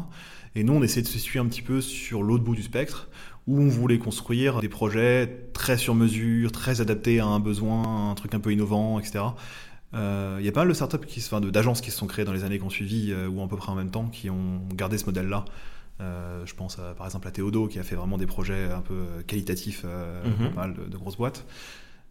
Et 0.57 0.65
nous, 0.65 0.73
on 0.73 0.83
essayait 0.83 1.03
de 1.03 1.07
se 1.07 1.19
suivre 1.19 1.45
un 1.45 1.49
petit 1.49 1.63
peu 1.63 1.81
sur 1.81 2.23
l'autre 2.23 2.43
bout 2.43 2.57
du 2.57 2.63
spectre 2.63 3.09
où 3.47 3.61
on 3.61 3.69
voulait 3.69 3.99
construire 3.99 4.61
des 4.61 4.69
projets 4.69 5.49
très 5.53 5.77
sur 5.77 5.95
mesure, 5.95 6.53
très 6.53 6.81
adaptés 6.81 7.21
à 7.21 7.27
un 7.27 7.41
besoin, 7.41 8.11
un 8.11 8.15
truc 8.15 8.35
un 8.35 8.41
peu 8.41 8.53
innovant, 8.53 8.99
etc. 8.99 9.25
Euh, 9.95 10.37
il 10.39 10.47
y 10.47 10.49
a 10.49 10.53
pas 10.53 10.61
mal 10.61 10.69
de 10.69 10.75
startups, 10.75 11.07
qui, 11.07 11.21
enfin, 11.21 11.41
d'agences 11.41 11.81
qui 11.81 11.91
se 11.91 11.99
sont 11.99 12.07
créées 12.07 12.25
dans 12.25 12.33
les 12.33 12.45
années 12.45 12.59
qui 12.59 12.65
ont 12.65 12.71
suivi, 12.71 13.13
euh, 13.13 13.29
ou 13.29 13.43
à 13.43 13.49
peu 13.49 13.57
près 13.57 13.73
en 13.73 13.75
même 13.75 13.91
temps, 13.91 14.09
qui 14.09 14.31
ont 14.31 14.61
gardé 14.75 14.99
ce 14.99 15.07
modèle-là. 15.07 15.45
Euh, 16.01 16.47
je 16.47 16.55
pense 16.55 16.79
par 16.97 17.05
exemple 17.05 17.29
à 17.29 17.31
Théodo 17.31 17.69
qui 17.69 17.79
a 17.79 17.83
fait 17.83 17.95
vraiment 17.95 18.17
des 18.17 18.25
projets 18.25 18.71
un 18.71 18.81
peu 18.81 19.05
qualitatifs, 19.27 19.85
mhm. 19.85 20.51
pas 20.51 20.63
mal 20.63 20.75
de, 20.75 20.85
de, 20.85 20.97
grosses 20.97 21.17
boîtes. 21.17 21.45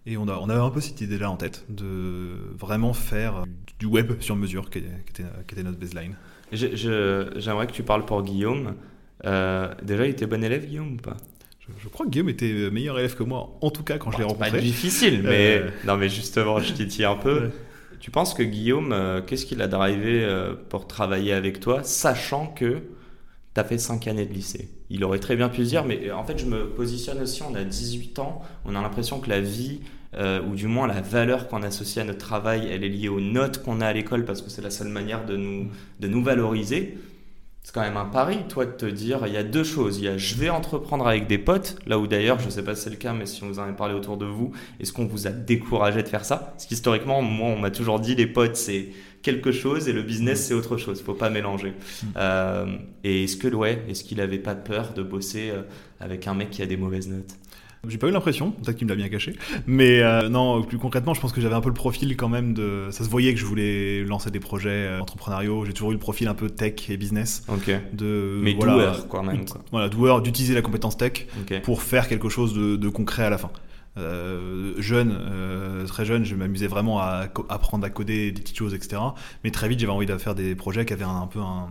Et 0.05 0.17
on, 0.17 0.27
a, 0.27 0.37
on 0.37 0.49
avait 0.49 0.61
un 0.61 0.69
peu 0.69 0.81
cette 0.81 1.01
idée-là 1.01 1.29
en 1.29 1.35
tête, 1.35 1.65
de 1.69 2.33
vraiment 2.57 2.93
faire 2.93 3.43
du 3.79 3.85
web 3.85 4.19
sur 4.21 4.35
mesure, 4.35 4.69
qui 4.69 4.79
était, 4.79 5.23
qui 5.47 5.53
était 5.53 5.63
notre 5.63 5.77
baseline. 5.77 6.15
J'aimerais 6.51 7.67
que 7.67 7.73
tu 7.73 7.83
parles 7.83 8.05
pour 8.05 8.23
Guillaume. 8.23 8.75
Euh, 9.25 9.73
déjà, 9.83 10.05
il 10.05 10.11
était 10.11 10.25
bon 10.25 10.43
élève, 10.43 10.65
Guillaume, 10.65 10.93
ou 10.93 10.97
pas? 10.97 11.17
Je, 11.77 11.87
crois 11.87 12.05
que 12.05 12.11
Guillaume 12.11 12.29
était 12.29 12.71
meilleur 12.71 12.97
élève 12.97 13.15
que 13.15 13.21
moi, 13.21 13.57
en 13.61 13.69
tout 13.69 13.83
cas 13.83 13.99
quand 13.99 14.09
je 14.11 14.17
l'ai 14.17 14.23
rencontré. 14.23 14.49
C'est 14.49 14.57
pas 14.57 14.61
difficile, 14.61 15.21
mais 15.23 15.59
euh. 15.59 15.69
non, 15.85 15.97
mais 15.97 16.09
justement, 16.09 16.59
je 16.59 16.73
titille 16.73 17.05
un 17.05 17.15
peu. 17.15 17.51
Tu 17.99 18.09
penses 18.09 18.33
que 18.33 18.41
Guillaume, 18.41 18.91
euh, 18.91 19.21
qu'est-ce 19.21 19.45
qu'il 19.45 19.61
a 19.61 19.67
drivé 19.67 20.27
pour 20.69 20.87
travailler 20.87 21.33
avec 21.33 21.59
toi, 21.59 21.83
sachant 21.83 22.47
que 22.47 22.81
tu 23.53 23.61
as 23.61 23.63
fait 23.63 23.77
5 23.77 24.07
années 24.07 24.25
de 24.25 24.33
lycée? 24.33 24.69
Il 24.89 25.03
aurait 25.03 25.19
très 25.19 25.35
bien 25.35 25.49
pu 25.49 25.63
dire, 25.63 25.85
mais 25.85 26.11
en 26.11 26.23
fait, 26.23 26.39
je 26.39 26.45
me 26.45 26.69
positionne 26.69 27.21
aussi, 27.21 27.43
on 27.43 27.53
a 27.55 27.63
18 27.63 28.19
ans, 28.19 28.41
on 28.65 28.75
a 28.75 28.81
l'impression 28.81 29.19
que 29.19 29.29
la 29.29 29.39
vie, 29.39 29.81
euh, 30.15 30.41
ou 30.41 30.55
du 30.55 30.65
moins 30.67 30.87
la 30.87 31.01
valeur 31.01 31.47
qu'on 31.47 31.61
associe 31.61 32.03
à 32.03 32.07
notre 32.07 32.25
travail, 32.25 32.67
elle 32.71 32.83
est 32.83 32.89
liée 32.89 33.09
aux 33.09 33.19
notes 33.19 33.61
qu'on 33.61 33.81
a 33.81 33.87
à 33.87 33.93
l'école 33.93 34.25
parce 34.25 34.41
que 34.41 34.49
c'est 34.49 34.63
la 34.63 34.71
seule 34.71 34.87
manière 34.87 35.25
de 35.25 35.37
nous, 35.37 35.67
de 35.99 36.07
nous 36.07 36.23
valoriser. 36.23 36.97
C'est 37.61 37.75
quand 37.75 37.81
même 37.81 37.97
un 37.97 38.05
pari, 38.05 38.39
toi, 38.47 38.65
de 38.65 38.71
te 38.71 38.85
dire, 38.87 39.27
il 39.27 39.33
y 39.33 39.37
a 39.37 39.43
deux 39.43 39.63
choses. 39.63 39.99
Il 39.99 40.05
y 40.05 40.07
a 40.07 40.17
je 40.17 40.33
vais 40.33 40.49
entreprendre 40.49 41.05
avec 41.05 41.27
des 41.27 41.37
potes, 41.37 41.75
là 41.85 41.99
où 41.99 42.07
d'ailleurs, 42.07 42.39
je 42.39 42.45
ne 42.45 42.49
sais 42.49 42.63
pas 42.63 42.73
si 42.73 42.83
c'est 42.83 42.89
le 42.89 42.95
cas, 42.95 43.13
mais 43.13 43.27
si 43.27 43.43
on 43.43 43.47
vous 43.47 43.59
en 43.59 43.69
a 43.69 43.73
parlé 43.73 43.93
autour 43.93 44.17
de 44.17 44.25
vous, 44.25 44.51
est-ce 44.79 44.91
qu'on 44.91 45.05
vous 45.05 45.27
a 45.27 45.29
découragé 45.29 46.01
de 46.01 46.07
faire 46.07 46.25
ça? 46.25 46.37
Parce 46.37 46.65
qu'historiquement, 46.65 47.21
moi, 47.21 47.49
on 47.49 47.59
m'a 47.59 47.69
toujours 47.69 47.99
dit, 47.99 48.15
les 48.15 48.25
potes, 48.25 48.55
c'est 48.55 48.87
quelque 49.21 49.51
chose 49.51 49.87
et 49.87 49.93
le 49.93 50.03
business 50.03 50.45
c'est 50.45 50.53
autre 50.53 50.77
chose. 50.77 51.01
Faut 51.01 51.13
pas 51.13 51.29
mélanger. 51.29 51.69
Mm. 51.69 52.07
Euh, 52.17 52.65
et 53.03 53.23
est-ce 53.25 53.37
que 53.37 53.47
ouais, 53.47 53.83
est-ce 53.87 54.03
qu'il 54.03 54.21
avait 54.21 54.39
pas 54.39 54.55
peur 54.55 54.93
de 54.93 55.03
bosser 55.03 55.49
euh, 55.49 55.61
avec 55.99 56.27
un 56.27 56.33
mec 56.33 56.49
qui 56.49 56.61
a 56.61 56.65
des 56.65 56.77
mauvaises 56.77 57.07
notes? 57.07 57.35
J'ai 57.87 57.97
pas 57.97 58.09
eu 58.09 58.11
l'impression, 58.11 58.51
peut-être 58.51 58.75
qu'il 58.75 58.87
me 58.87 58.89
l'a 58.89 58.97
bien 58.97 59.07
caché. 59.07 59.35
Mais 59.65 60.01
euh, 60.01 60.27
non, 60.27 60.61
plus 60.63 60.77
concrètement, 60.77 61.13
je 61.13 61.21
pense 61.21 61.31
que 61.31 61.39
j'avais 61.39 61.55
un 61.55 61.61
peu 61.61 61.69
le 61.69 61.73
profil 61.73 62.17
quand 62.17 62.27
même 62.27 62.53
de. 62.53 62.89
Ça 62.91 63.05
se 63.05 63.09
voyait 63.09 63.33
que 63.33 63.39
je 63.39 63.45
voulais 63.45 64.03
lancer 64.03 64.31
des 64.31 64.41
projets 64.41 64.97
entrepreneuriaux. 64.99 65.63
J'ai 65.63 65.71
toujours 65.71 65.91
eu 65.91 65.93
le 65.93 65.99
profil 65.99 66.27
un 66.27 66.33
peu 66.33 66.49
tech 66.49 66.89
et 66.89 66.97
business. 66.97 67.43
Ok. 67.47 67.71
De, 67.93 68.37
Mais 68.43 68.53
voilà, 68.53 68.73
doueur, 68.73 69.07
quand 69.07 69.23
même. 69.23 69.45
Quoi. 69.45 69.61
Voilà, 69.71 69.87
doueur 69.87 70.21
d'utiliser 70.21 70.53
la 70.53 70.61
compétence 70.61 70.97
tech 70.97 71.27
pour 71.63 71.81
faire 71.81 72.09
quelque 72.09 72.27
chose 72.27 72.53
de, 72.53 72.75
de 72.75 72.89
concret 72.89 73.23
à 73.23 73.29
la 73.29 73.37
fin. 73.37 73.49
Euh, 73.99 74.73
jeune, 74.77 75.17
euh, 75.19 75.85
très 75.85 76.05
jeune, 76.05 76.23
je 76.23 76.35
m'amusais 76.35 76.67
vraiment 76.67 76.99
à 76.99 77.27
apprendre 77.49 77.85
à 77.85 77.89
coder 77.89 78.31
des 78.31 78.41
petites 78.41 78.57
choses, 78.57 78.73
etc. 78.73 79.01
Mais 79.43 79.51
très 79.51 79.67
vite, 79.67 79.79
j'avais 79.79 79.91
envie 79.91 80.05
de 80.05 80.17
faire 80.17 80.35
des 80.35 80.55
projets 80.55 80.85
qui 80.85 80.93
avaient 80.93 81.03
un, 81.03 81.27
peu 81.27 81.39
un, 81.39 81.67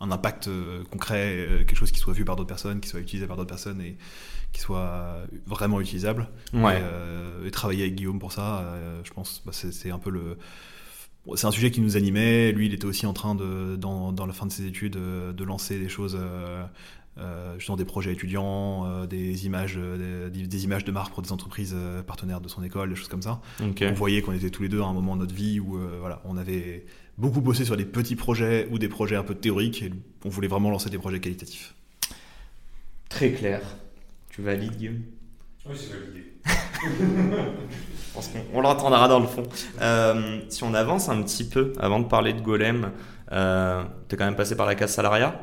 impact 0.00 0.48
euh, 0.48 0.82
concret, 0.90 1.46
quelque 1.66 1.76
chose 1.76 1.92
qui 1.92 1.98
soit 1.98 2.12
vu 2.12 2.24
par 2.24 2.36
d'autres 2.36 2.48
personnes, 2.48 2.80
qui 2.80 2.88
soit 2.88 3.00
utilisé 3.00 3.26
par 3.26 3.36
d'autres 3.36 3.50
personnes 3.50 3.80
et 3.80 3.96
qui 4.52 4.60
soit 4.60 5.16
vraiment 5.46 5.80
utilisable. 5.80 6.28
Et, 6.54 7.50
travailler 7.50 7.82
avec 7.82 7.96
Guillaume 7.96 8.18
pour 8.18 8.32
ça, 8.32 8.64
je 9.04 9.10
pense, 9.12 9.42
bah, 9.44 9.52
c'est 9.52 9.90
un 9.90 9.98
peu 9.98 10.10
le 10.10 10.38
c'est 11.36 11.46
un 11.46 11.52
sujet 11.52 11.70
qui 11.70 11.80
nous 11.80 11.96
animait. 11.96 12.50
Lui, 12.50 12.66
il 12.66 12.74
était 12.74 12.84
aussi 12.84 13.06
en 13.06 13.12
train 13.12 13.36
de, 13.36 13.76
dans, 13.76 14.12
dans 14.12 14.26
la 14.26 14.32
fin 14.32 14.44
de 14.44 14.50
ses 14.50 14.66
études, 14.66 14.94
de 14.96 15.44
lancer 15.44 15.78
des 15.78 15.88
choses 15.88 16.18
euh, 17.18 17.54
justement 17.58 17.76
des 17.76 17.84
projets 17.84 18.12
étudiants, 18.12 18.86
euh, 18.86 19.06
des 19.06 19.44
images, 19.44 19.74
euh, 19.76 20.30
des, 20.30 20.64
images 20.64 20.84
de 20.84 20.92
marque 20.92 21.12
pour 21.12 21.22
des 21.22 21.32
entreprises 21.32 21.76
partenaires 22.06 22.40
de 22.40 22.48
son 22.48 22.62
école, 22.62 22.90
des 22.90 22.96
choses 22.96 23.08
comme 23.08 23.22
ça. 23.22 23.40
On 23.60 23.92
voyait 23.92 24.22
qu'on 24.22 24.32
était 24.32 24.50
tous 24.50 24.62
les 24.62 24.68
deux 24.68 24.80
à 24.80 24.86
un 24.86 24.92
moment 24.92 25.16
de 25.16 25.20
notre 25.20 25.34
vie 25.34 25.60
où 25.60 25.78
voilà, 26.00 26.22
on 26.24 26.36
avait 26.36 26.86
beaucoup 27.18 27.40
bossé 27.40 27.64
sur 27.64 27.76
des 27.76 27.84
petits 27.84 28.16
projets 28.16 28.68
ou 28.70 28.78
des 28.78 28.88
projets 28.88 29.16
un 29.16 29.22
peu 29.22 29.34
théoriques 29.34 29.82
et 29.82 29.92
on 30.24 30.28
voulait 30.28 30.48
vraiment 30.48 30.70
lancer 30.70 30.90
des 30.90 30.98
projets 30.98 31.20
qualitatifs. 31.20 31.74
Très 33.08 33.32
clair. 33.32 33.60
Tu 34.30 34.42
valides, 34.42 34.76
Guillaume? 34.76 35.02
Oui, 35.66 35.76
c'est 35.76 35.92
validé. 35.92 36.32
on 38.54 38.60
l'entendra 38.60 39.06
dans 39.08 39.20
le 39.20 39.26
fond. 39.26 39.44
si 40.48 40.64
on 40.64 40.74
avance 40.74 41.08
un 41.08 41.22
petit 41.22 41.44
peu 41.44 41.74
avant 41.78 42.00
de 42.00 42.06
parler 42.06 42.32
de 42.32 42.40
Golem, 42.40 42.90
euh, 43.32 43.82
tu 44.08 44.14
es 44.14 44.18
quand 44.18 44.24
même 44.24 44.36
passé 44.36 44.56
par 44.56 44.66
la 44.66 44.74
case 44.74 44.92
salariat? 44.92 45.34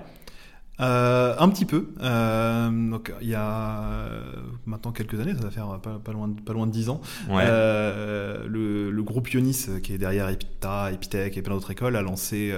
Euh, 0.79 1.35
un 1.37 1.49
petit 1.49 1.65
peu. 1.65 1.89
Euh, 2.01 2.69
donc 2.89 3.13
il 3.21 3.27
y 3.27 3.35
a 3.35 3.83
euh, 3.83 4.21
maintenant 4.65 4.91
quelques 4.91 5.19
années, 5.19 5.33
ça 5.33 5.43
va 5.43 5.51
faire 5.51 5.79
pas, 5.79 6.11
loin, 6.11 6.29
de, 6.29 6.39
pas 6.39 6.53
loin 6.53 6.67
de 6.67 6.71
10 6.71 6.89
ans, 6.89 7.01
le, 7.29 8.89
le, 8.91 9.03
groupe 9.03 9.29
Ionis, 9.29 9.67
qui 9.83 9.93
est 9.93 9.97
derrière 9.97 10.29
Epita, 10.29 10.91
Epitech 10.91 11.37
et 11.37 11.41
plein 11.41 11.55
d'autres 11.55 11.71
écoles, 11.71 11.95
a 11.95 12.01
lancé 12.01 12.53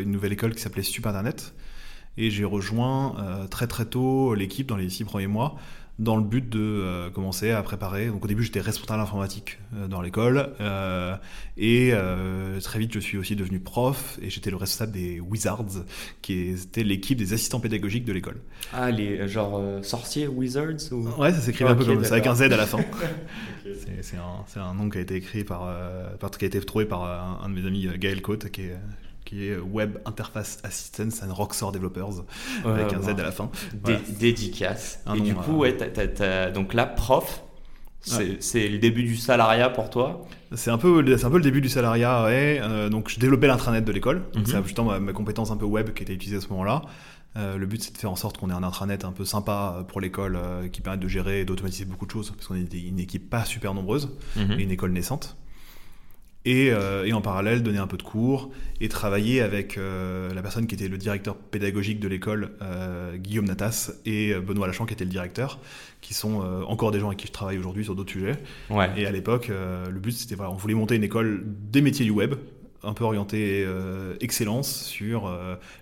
une 0.00 0.10
nouvelle 0.10 0.32
école 0.32 0.54
qui 0.54 0.62
s'appelait 0.62 0.82
Sup 0.82 1.06
Internet. 1.06 1.54
Et 2.18 2.30
j'ai 2.30 2.44
rejoint 2.44 3.14
très 3.50 3.66
très 3.66 3.84
tôt 3.84 4.34
l'équipe 4.34 4.66
dans 4.66 4.76
les 4.76 4.88
six 4.88 5.04
premiers 5.04 5.26
mois 5.26 5.56
dans 5.98 6.16
le 6.16 6.22
but 6.22 6.46
de 6.48 6.60
euh, 6.60 7.10
commencer 7.10 7.50
à 7.50 7.62
préparer. 7.62 8.08
Donc 8.08 8.24
au 8.24 8.28
début 8.28 8.42
j'étais 8.42 8.60
responsable 8.60 9.00
informatique 9.00 9.58
euh, 9.74 9.88
dans 9.88 10.02
l'école 10.02 10.52
euh, 10.60 11.16
et 11.56 11.92
très 12.62 12.78
vite 12.78 12.92
je 12.92 12.98
suis 12.98 13.16
aussi 13.16 13.36
devenu 13.36 13.60
prof 13.60 14.18
et 14.20 14.30
j'étais 14.30 14.50
le 14.50 14.56
responsable 14.56 14.92
des 14.92 15.20
Wizards 15.20 15.84
qui 16.22 16.50
était 16.50 16.84
l'équipe 16.84 17.16
des 17.16 17.32
assistants 17.32 17.60
pédagogiques 17.60 18.04
de 18.04 18.12
l'école. 18.12 18.40
Ah 18.72 18.90
les 18.90 19.26
genre 19.28 19.62
sorciers 19.82 20.26
Wizards 20.26 20.92
ou... 20.92 21.08
Ouais 21.18 21.32
ça 21.32 21.40
s'écrit 21.40 21.64
un 21.64 21.74
peu 21.74 21.84
comme 21.84 22.04
ça 22.04 22.14
avec 22.14 22.26
un 22.26 22.34
Z 22.34 22.42
à 22.42 22.48
la 22.56 22.66
fin. 22.66 22.78
C'est 24.02 24.16
un, 24.16 24.62
un, 24.62 24.74
nom 24.74 24.88
qui 24.88 24.98
a 24.98 25.00
été 25.00 25.16
écrit 25.16 25.44
par, 25.44 25.68
qui 26.38 26.44
a 26.44 26.48
été 26.48 26.60
trouvé 26.60 26.84
par 26.84 27.04
un, 27.04 27.44
un 27.44 27.48
de 27.48 27.54
mes 27.54 27.66
amis 27.66 27.88
Gaël 27.98 28.22
Cote 28.22 28.50
qui 28.50 28.62
est 28.62 28.76
qui 29.26 29.48
est 29.48 29.58
Web 29.58 29.98
Interface 30.06 30.60
Assistance 30.62 31.22
and 31.22 31.34
Rockstar 31.34 31.72
Developers, 31.72 32.24
avec 32.64 32.94
un 32.94 33.02
Z 33.02 33.08
à 33.08 33.22
la 33.22 33.32
fin. 33.32 33.50
Dédicace. 34.18 35.00
et 35.14 35.20
du 35.20 35.34
coup, 35.34 35.58
ouais, 35.58 35.76
donc 36.54 36.72
là, 36.72 36.86
prof, 36.86 37.42
c'est 38.00 38.68
le 38.68 38.78
début 38.78 39.02
du 39.02 39.16
salariat 39.16 39.68
pour 39.68 39.90
toi? 39.90 40.26
C'est 40.54 40.70
un, 40.70 40.78
peu, 40.78 41.00
un 41.00 41.30
peu 41.30 41.36
le 41.36 41.42
début 41.42 41.60
du 41.60 41.68
salariat, 41.68 42.24
ouais. 42.24 42.60
Euh, 42.62 42.88
donc 42.88 43.10
je 43.10 43.18
développais 43.18 43.48
l'intranet 43.48 43.84
de 43.84 43.92
l'école, 43.92 44.22
mm 44.34 44.44
c'est 44.46 44.62
justement 44.62 44.98
ma, 45.00 45.12
compétence 45.12 45.50
un 45.50 45.56
peu 45.56 45.64
web 45.64 45.92
qui 45.92 46.04
était 46.04 46.14
utilisée 46.14 46.36
à 46.36 46.40
ce 46.40 46.48
moment-là. 46.50 46.82
Euh, 47.36 47.58
le 47.58 47.66
but 47.66 47.82
c'est 47.82 47.92
de 47.92 47.98
faire 47.98 48.10
en 48.10 48.16
sorte 48.16 48.38
qu'on 48.38 48.48
ait 48.48 48.54
un 48.54 48.62
intranet 48.62 49.04
un 49.04 49.12
peu 49.12 49.26
sympa 49.26 49.84
pour 49.88 50.00
l'école 50.00 50.36
euh, 50.36 50.68
qui 50.68 50.80
permette 50.80 51.00
de 51.00 51.08
gérer 51.08 51.40
et 51.40 51.44
d'automatiser 51.44 51.84
beaucoup 51.84 52.06
de 52.06 52.10
choses 52.10 52.30
parce 52.30 52.46
qu'on 52.46 52.54
est 52.54 52.72
une 52.72 52.98
équipe 52.98 53.28
pas 53.28 53.44
super 53.44 53.74
nombreuse 53.74 54.08
mhm. 54.36 54.52
et 54.52 54.62
une 54.62 54.70
école 54.70 54.92
naissante. 54.92 55.36
Euh, 56.46 57.04
et, 57.04 57.12
en 57.12 57.20
parallèle 57.20 57.62
donner 57.62 57.78
un 57.78 57.86
peu 57.86 57.96
de 57.96 58.02
cours 58.02 58.50
et 58.80 58.88
travailler 58.88 59.40
avec 59.40 59.78
euh, 59.78 60.32
la 60.32 60.42
personne 60.42 60.66
qui 60.66 60.74
était 60.74 60.88
le 60.88 60.98
directeur 60.98 61.36
pédagogique 61.36 61.98
de 61.98 62.08
l'école, 62.08 62.52
euh, 62.62 63.16
Guillaume 63.16 63.46
Natas, 63.46 63.92
et 64.04 64.34
Benoît 64.34 64.66
Lachamp 64.66 64.86
qui 64.86 64.94
était 64.94 65.04
le 65.04 65.10
directeur, 65.10 65.58
qui 66.00 66.14
sont 66.14 66.40
encore 66.68 66.92
des 66.92 67.00
gens 67.00 67.08
avec 67.08 67.18
qui 67.18 67.26
je 67.26 67.32
travaille 67.32 67.58
aujourd'hui 67.58 67.84
sur 67.84 67.94
d'autres 67.94 68.12
sujets. 68.12 68.36
Et 68.96 69.06
à 69.06 69.10
l'époque, 69.10 69.48
le 69.48 69.98
but 69.98 70.12
c'était 70.12 70.34
voilà, 70.34 70.52
on 70.52 70.56
voulait 70.56 70.74
monter 70.74 70.94
une 70.94 71.04
école 71.04 71.42
des 71.44 71.80
métiers 71.80 72.04
du 72.04 72.10
web, 72.10 72.34
un 72.82 72.92
peu 72.92 73.04
orientée 73.04 73.66
excellence 74.20 74.84
sur 74.84 75.34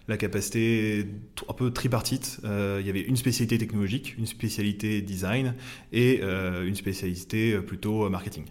la 0.08 0.16
capacité 0.16 1.06
un 1.48 1.52
peu 1.52 1.70
tripartite. 1.72 2.40
il 2.44 2.86
y 2.86 2.90
avait 2.90 3.02
une 3.02 3.16
spécialité 3.16 3.58
technologique, 3.58 4.16
une 4.16 4.26
spécialité 4.26 5.02
design 5.02 5.54
et 5.92 6.22
une 6.22 6.76
spécialité 6.76 7.58
plutôt 7.58 8.08
marketing. 8.08 8.44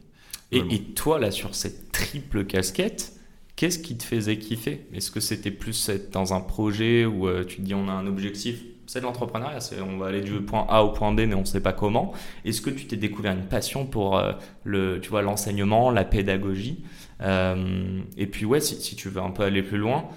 Et, 0.54 0.80
toi, 0.94 1.20
là, 1.20 1.32
sur 1.32 1.56
cette 1.56 1.92
triple 1.92 2.46
casquette, 2.46 3.14
qu'est-ce 3.56 3.80
qui 3.80 3.98
te 3.98 4.04
faisait 4.04 4.38
kiffer? 4.38 4.86
Est-ce 4.94 5.12
que 5.12 5.20
c'était 5.20 5.52
plus 5.52 5.90
être 5.90 6.12
dans 6.12 6.34
un 6.34 6.42
projet 6.42 7.06
où 7.06 7.28
euh, 7.28 7.44
tu 7.44 7.58
te 7.58 7.62
dis 7.62 7.74
on 7.74 7.88
a 7.88 7.92
un 7.92 8.08
objectif? 8.08 8.64
C'est 8.86 9.00
de 9.00 9.06
l'entrepreneuriat, 9.06 9.60
on 9.82 9.98
va 9.98 10.08
aller 10.08 10.22
du 10.22 10.42
point 10.42 10.66
A 10.70 10.84
au 10.84 10.92
point 10.92 11.14
B, 11.14 11.22
mais 11.22 11.34
on 11.34 11.42
ne 11.42 11.46
sait 11.46 11.62
pas 11.62 11.72
comment. 11.72 12.14
Est-ce 12.46 12.62
que 12.62 12.70
tu 12.70 12.86
t'es 12.86 12.98
découvert 12.98 13.34
une 13.34 13.46
passion 13.46 13.86
pour 13.86 14.18
euh, 14.18 14.34
le, 14.66 15.00
tu 15.02 15.10
vois, 15.10 15.22
l'enseignement, 15.22 15.90
la 15.90 16.04
pédagogie? 16.04 16.84
Euh, 17.22 18.02
Et 18.18 18.28
puis, 18.28 18.46
ouais, 18.46 18.60
si, 18.60 18.76
si, 18.76 18.96
tu 18.96 19.10
veux 19.10 19.22
un 19.22 19.32
peu 19.32 19.44
aller 19.44 19.64
plus 19.64 19.78
loin, 19.78 20.10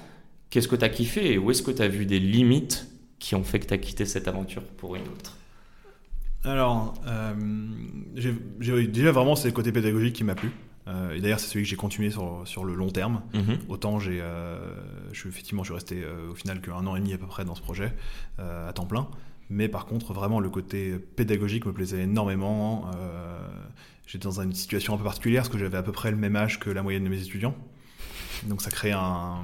qu'est-ce 0.50 0.68
que 0.68 0.76
tu 0.76 0.84
as 0.84 0.88
kiffé? 0.88 1.32
Et 1.32 1.38
où 1.38 1.50
est-ce 1.50 1.62
que 1.62 1.70
tu 1.70 1.80
as 1.80 1.88
vu 1.88 2.06
des 2.06 2.18
limites 2.18 2.88
qui 3.18 3.34
ont 3.34 3.44
fait 3.44 3.60
que 3.60 3.66
tu 3.66 3.74
as 3.74 3.78
quitté 3.78 4.04
cette 4.04 4.28
aventure 4.28 4.62
pour 4.62 4.96
une 4.96 5.02
autre? 5.02 5.36
Alors, 6.46 6.94
euh, 7.06 7.34
j'ai 8.16 8.86
déjà 8.86 9.12
vraiment 9.12 9.36
c'est 9.36 9.48
le 9.48 9.54
côté 9.54 9.72
pédagogique 9.72 10.14
qui 10.14 10.24
m'a 10.24 10.34
plu. 10.34 10.50
Euh, 10.88 11.14
et 11.14 11.20
d'ailleurs, 11.20 11.40
c'est 11.40 11.48
celui 11.48 11.64
que 11.64 11.68
j'ai 11.68 11.76
continué 11.76 12.10
sur, 12.10 12.42
sur, 12.44 12.64
le 12.64 12.74
long 12.74 12.90
terme. 12.90 13.22
Mhm. 13.34 13.58
Autant 13.68 13.98
j'ai, 13.98 14.20
euh, 14.20 14.58
je 15.12 15.18
suis 15.18 15.28
effectivement, 15.28 15.64
je 15.64 15.68
suis 15.68 15.74
resté 15.74 16.04
au 16.30 16.34
final 16.34 16.60
qu'un 16.60 16.86
an 16.86 16.94
et 16.94 17.00
demi 17.00 17.12
à 17.12 17.18
peu 17.18 17.26
près 17.26 17.44
dans 17.44 17.56
ce 17.56 17.62
projet 17.62 17.92
à 18.38 18.72
temps 18.72 18.86
plein. 18.86 19.08
Mais 19.50 19.68
par 19.68 19.86
contre, 19.86 20.12
vraiment, 20.12 20.40
le 20.40 20.50
côté 20.50 20.96
pédagogique 20.98 21.66
me 21.66 21.72
plaisait 21.72 22.02
énormément. 22.02 22.90
J'étais 24.06 24.24
dans 24.24 24.40
une 24.40 24.52
situation 24.52 24.94
un 24.94 24.98
peu 24.98 25.04
particulière 25.04 25.42
parce 25.42 25.52
que 25.52 25.58
j'avais 25.58 25.78
à 25.78 25.82
peu 25.82 25.92
près 25.92 26.12
le 26.12 26.16
même 26.16 26.36
âge 26.36 26.60
que 26.60 26.70
la 26.70 26.82
moyenne 26.82 27.02
de 27.02 27.08
mes 27.08 27.20
étudiants. 27.20 27.56
Donc 28.44 28.62
ça 28.62 28.70
crée 28.70 28.92
un, 28.92 29.42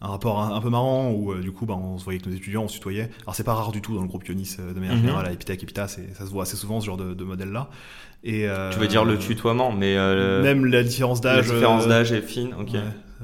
un 0.00 0.08
rapport 0.08 0.40
un, 0.40 0.60
peu 0.60 0.70
marrant 0.70 1.10
où 1.10 1.32
euh, 1.32 1.40
du 1.40 1.50
coup 1.50 1.66
bah, 1.66 1.74
on 1.74 1.98
se 1.98 2.04
voyait 2.04 2.20
avec 2.20 2.30
nos 2.30 2.36
étudiants, 2.36 2.64
on 2.64 2.68
se 2.68 2.74
tutoyait. 2.74 3.10
Alors 3.22 3.34
c'est 3.34 3.44
pas 3.44 3.54
rare 3.54 3.72
du 3.72 3.80
tout 3.80 3.94
dans 3.94 4.02
le 4.02 4.08
groupe 4.08 4.26
Ionis 4.28 4.56
euh, 4.60 4.72
de 4.72 4.78
manière 4.78 4.94
mhm. 4.94 5.02
générale, 5.02 5.26
à 5.26 5.32
Epitech, 5.32 5.62
Epita, 5.62 5.88
ça 5.88 5.98
se 5.98 6.30
voit 6.30 6.44
assez 6.44 6.56
souvent 6.56 6.80
ce 6.80 6.86
genre 6.86 6.96
de, 6.96 7.24
modèle 7.24 7.50
là. 7.50 7.68
Et, 8.24 8.48
euh, 8.48 8.70
tu 8.72 8.78
veux 8.78 8.88
dire 8.88 9.04
le 9.04 9.18
tutoiement, 9.18 9.72
mais 9.72 9.94
même 9.94 10.64
la 10.66 10.82
différence 10.82 11.20
d'âge. 11.20 11.48
La 11.48 11.54
différence 11.54 11.86
d'âge 11.86 12.12
est 12.12 12.22
fine, 12.22 12.54
ok. 12.58 12.76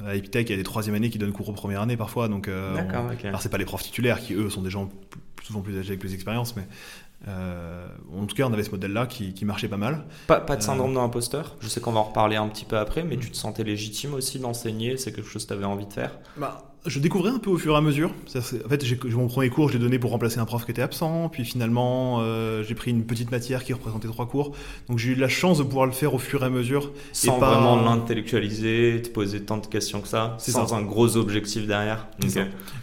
À 0.05 0.17
Epitech, 0.17 0.49
il 0.49 0.53
y 0.53 0.55
a 0.55 0.57
des 0.57 0.65
troisième 0.65 0.97
années 0.97 1.11
qui 1.11 1.19
donnent 1.19 1.33
cours 1.33 1.49
aux 1.49 1.53
premières 1.53 1.83
années 1.83 1.97
parfois, 1.97 2.29
donc. 2.29 2.49
D'accord, 2.49 3.07
ok. 3.13 3.25
Alors 3.25 3.41
c'est 3.41 3.49
pas 3.49 3.59
les 3.59 3.65
profs 3.65 3.85
titulaires 3.85 4.21
qui 4.21 4.35
eux 4.35 4.51
sont 4.51 4.63
des 4.63 4.71
gens 4.71 4.91
souvent 5.45 5.61
plus 5.61 5.79
âgés 5.79 5.91
avec 5.91 6.01
plus 6.01 6.11
d'expérience, 6.11 6.57
mais 6.57 6.67
euh, 7.29 7.87
en 8.15 8.27
tout 8.27 8.35
cas, 8.35 8.45
on 8.45 8.53
avait 8.53 8.63
ce 8.63 8.71
modèle-là 8.71 9.07
qui, 9.07 9.45
marchait 9.45 9.69
pas 9.69 9.77
mal. 9.77 10.05
Pas, 10.27 10.41
pas 10.41 10.57
de 10.57 10.63
syndrome 10.63 10.93
euh, 10.97 11.01
d'imposteur 11.01 11.57
Je 11.61 11.69
sais 11.69 11.81
qu'on 11.81 11.93
va 11.93 12.01
en 12.01 12.05
reparler 12.05 12.37
un 12.37 12.49
petit 12.49 12.65
peu 12.65 12.79
après, 12.79 13.03
mais 13.03 13.17
tu 13.17 13.31
te 13.31 13.37
sentais 13.37 13.65
légitime 13.65 14.15
aussi 14.15 14.39
d'enseigner 14.39 14.97
C'est 14.97 15.13
quelque 15.13 15.29
chose 15.29 15.45
que 15.45 15.49
tu 15.49 15.55
avais 15.55 15.65
envie 15.65 15.87
de 15.87 15.93
faire? 15.93 16.19
Bah, 16.37 16.74
je 16.87 16.99
découvrais 16.99 17.31
un 17.31 17.39
peu 17.39 17.51
au 17.51 17.57
fur 17.57 17.75
et 17.75 17.77
à 17.77 17.81
mesure. 17.81 18.11
en 18.35 18.41
fait, 18.41 18.85
mon 19.15 19.27
premier 19.27 19.49
cours, 19.49 19.69
je 19.69 19.75
l'ai 19.75 19.79
donné 19.79 19.99
pour 19.99 20.11
remplacer 20.11 20.39
un 20.39 20.45
prof 20.45 20.65
qui 20.67 20.71
était 20.71 20.83
absent. 20.83 21.31
Puis 21.31 21.45
finalement, 21.45 22.19
euh, 22.21 22.63
j'ai 22.63 22.75
pris 22.75 22.91
une 22.91 23.05
petite 23.05 23.31
matière 23.31 23.65
qui 23.65 23.73
représentait 23.73 24.09
trois 24.09 24.27
cours. 24.27 24.53
Donc 24.89 24.99
j'ai 24.99 25.13
eu 25.13 25.15
la 25.15 25.29
chance 25.29 25.59
de 25.59 25.63
pouvoir 25.63 25.87
le 25.87 25.93
faire 25.93 26.13
au 26.13 26.19
fur 26.19 26.43
et 26.43 26.47
à 26.47 26.51
mesure. 26.51 26.93
Sans 27.13 27.39
pas... 27.39 27.55
vraiment 27.55 27.83
l'intellectualiser, 27.83 29.01
te 29.03 29.09
poser 29.09 29.43
tant 29.43 29.57
de 29.57 29.67
questions 29.67 30.03
que 30.03 30.09
ça, 30.09 30.37
sans 30.39 30.75
un 30.75 30.83
gros 30.83 31.17
objectif 31.17 31.67
derrière. 31.67 32.07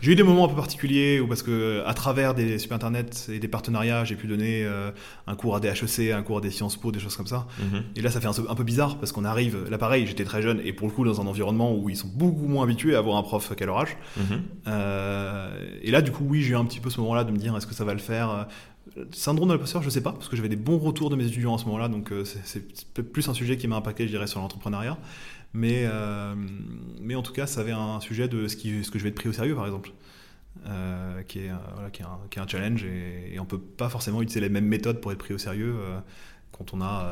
J'ai 0.02 0.12
eu 0.12 0.16
des 0.16 0.24
moments 0.24 0.46
un 0.46 0.50
peu 0.50 0.56
particuliers 0.56 1.20
où, 1.20 1.28
parce 1.28 1.44
que 1.44 1.84
à 1.86 1.94
travers 1.94 2.34
des 2.34 2.58
super 2.58 2.76
internet 2.76 3.28
et 3.32 3.40
des 3.40 3.48
partenariats, 3.48 4.04
j'ai 4.04 4.16
pu 4.16 4.26
donner 4.26 4.64
euh, 4.64 4.90
un 5.28 5.36
cours 5.36 5.56
à 5.56 5.60
des 5.60 5.68
HEC, 5.68 6.12
un 6.12 6.24
cours 6.24 6.40
à 6.40 6.42
des 6.42 6.50
Sciences 6.50 6.76
Po, 6.76 6.92
des 6.92 7.00
choses 7.00 7.16
comme 7.16 7.28
ça. 7.28 7.46
Mhm. 7.60 7.84
Et 7.96 8.02
là, 8.02 8.10
ça 8.10 8.20
fait 8.20 8.28
un, 8.28 8.56
peu 8.56 8.64
bizarre 8.64 8.98
parce 8.98 9.12
qu'on 9.12 9.26
arrive, 9.26 9.70
là 9.70 9.78
pareil, 9.78 10.08
j'étais 10.08 10.24
très 10.24 10.42
jeune 10.42 10.60
et 10.64 10.74
pour 10.74 10.88
le 10.88 10.94
coup 10.94 11.06
dans 11.06 11.22
un 11.22 11.28
environnement 11.28 11.76
où 11.76 11.90
ils 11.90 11.96
sont 11.96 12.10
beaucoup 12.12 12.48
moins 12.48 12.64
habitués 12.64 12.96
à 12.96 13.00
avoir 13.00 13.18
un 13.18 13.24
prof 13.24 13.54
qu'à 13.56 13.66
leur 13.66 13.78
âge. 13.78 13.91
Euh, 14.68 15.78
et 15.82 15.92
là, 15.92 16.02
du 16.02 16.12
coup, 16.12 16.26
oui, 16.28 16.42
j'ai 16.42 16.52
eu 16.52 16.56
un 16.56 16.66
petit 16.66 16.80
peu 16.80 16.90
ce 16.90 17.00
moment-là 17.02 17.24
de 17.24 17.32
me 17.32 17.38
dire 17.38 17.56
est-ce 17.58 17.68
que 17.68 17.74
ça 17.74 17.86
va 17.86 17.94
le 17.94 18.00
faire 18.00 18.48
Syndrome 19.12 19.50
de 19.50 19.54
l'imposteur, 19.54 19.82
je 19.84 19.90
sais 19.90 20.02
pas, 20.02 20.12
parce 20.12 20.28
que 20.28 20.36
j'avais 20.36 20.50
des 20.50 20.56
bons 20.56 20.78
retours 20.78 21.10
de 21.10 21.16
mes 21.16 21.26
étudiants 21.26 21.56
à 21.56 21.58
ce 21.58 21.66
moment-là, 21.66 21.88
donc 21.88 22.12
euh, 22.12 22.26
c'est 22.26 23.04
plus 23.04 23.28
un 23.30 23.34
sujet 23.34 23.56
qui 23.56 23.68
m'a 23.68 23.78
impacté, 23.78 24.06
je 24.06 24.10
dirais, 24.10 24.28
sur 24.28 24.40
l'entrepreneuriat. 24.40 24.98
Mais, 25.54 25.84
euh, 25.86 26.34
mais 27.00 27.16
en 27.16 27.22
tout 27.22 27.34
cas, 27.34 27.48
ça 27.48 27.62
avait 27.62 27.72
un 27.72 28.00
sujet 28.00 28.28
de 28.28 28.48
ce, 28.48 28.56
que 28.56 29.00
je 29.00 29.04
vais 29.04 29.10
être 29.10 29.16
pris 29.16 29.30
au 29.30 29.34
sérieux, 29.34 29.56
par 29.56 29.66
exemple. 29.66 29.92
qui, 31.28 31.40
est, 31.40 31.50
un, 31.50 32.48
challenge 32.48 32.84
et, 32.84 33.40
on 33.40 33.46
peut 33.46 33.60
pas 33.60 33.90
forcément 33.90 34.22
utiliser 34.22 34.42
les 34.42 34.50
mêmes 34.50 34.68
méthodes 34.68 35.00
pour 35.00 35.12
être 35.12 35.20
pris 35.20 35.34
au 35.34 35.38
sérieux 35.38 35.76
quand 36.58 36.74
on 36.74 36.82
a 36.82 37.06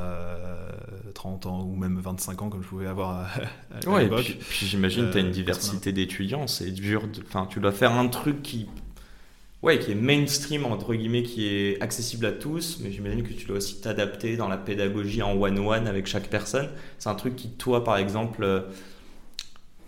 30 1.14 1.46
ans 1.46 1.64
ou 1.64 1.76
même 1.76 2.00
25 2.00 2.42
ans 2.42 2.50
comme 2.50 2.64
je 2.64 2.68
pouvais 2.68 2.88
avoir 2.88 3.28
à, 3.28 3.90
ouais, 3.90 4.04
l'époque. 4.04 4.38
Puis, 4.50 4.66
j'imagine 4.66 5.08
que 5.08 5.14
tu 5.14 5.18
as 5.18 5.22
une 5.22 5.32
diversité 5.32 5.92
d'étudiants, 5.92 6.48
c'est 6.48 6.72
dur, 6.72 7.04
enfin 7.28 7.48
tu 7.50 7.60
dois 7.60 7.72
faire 7.72 7.94
un 7.94 8.08
truc 8.08 8.42
qui 8.42 8.68
ouais, 9.62 9.80
qui 9.80 9.92
est 9.92 9.96
mainstream 9.96 10.66
entre 10.66 10.94
guillemets, 10.94 11.24
qui 11.24 11.48
est 11.48 11.82
accessible 11.82 12.26
à 12.26 12.32
tous, 12.32 12.80
mais 12.82 12.92
j'imagine 12.92 13.24
que 13.24 13.34
tu 13.34 13.46
dois 13.46 13.58
aussi 13.58 13.82
t'adapter 13.82 14.38
dans 14.38 14.48
la 14.48 14.58
pédagogie 14.58 15.22
en 15.22 15.34
one-one 15.34 15.88
avec 15.88 16.08
chaque 16.08 16.30
personne. 16.30 16.70
C'est 16.98 17.10
un 17.10 17.16
truc 17.16 17.36
qui, 17.36 17.50
toi, 17.50 17.84
par 17.84 17.98
exemple, 17.98 18.44
euh, 18.44 18.62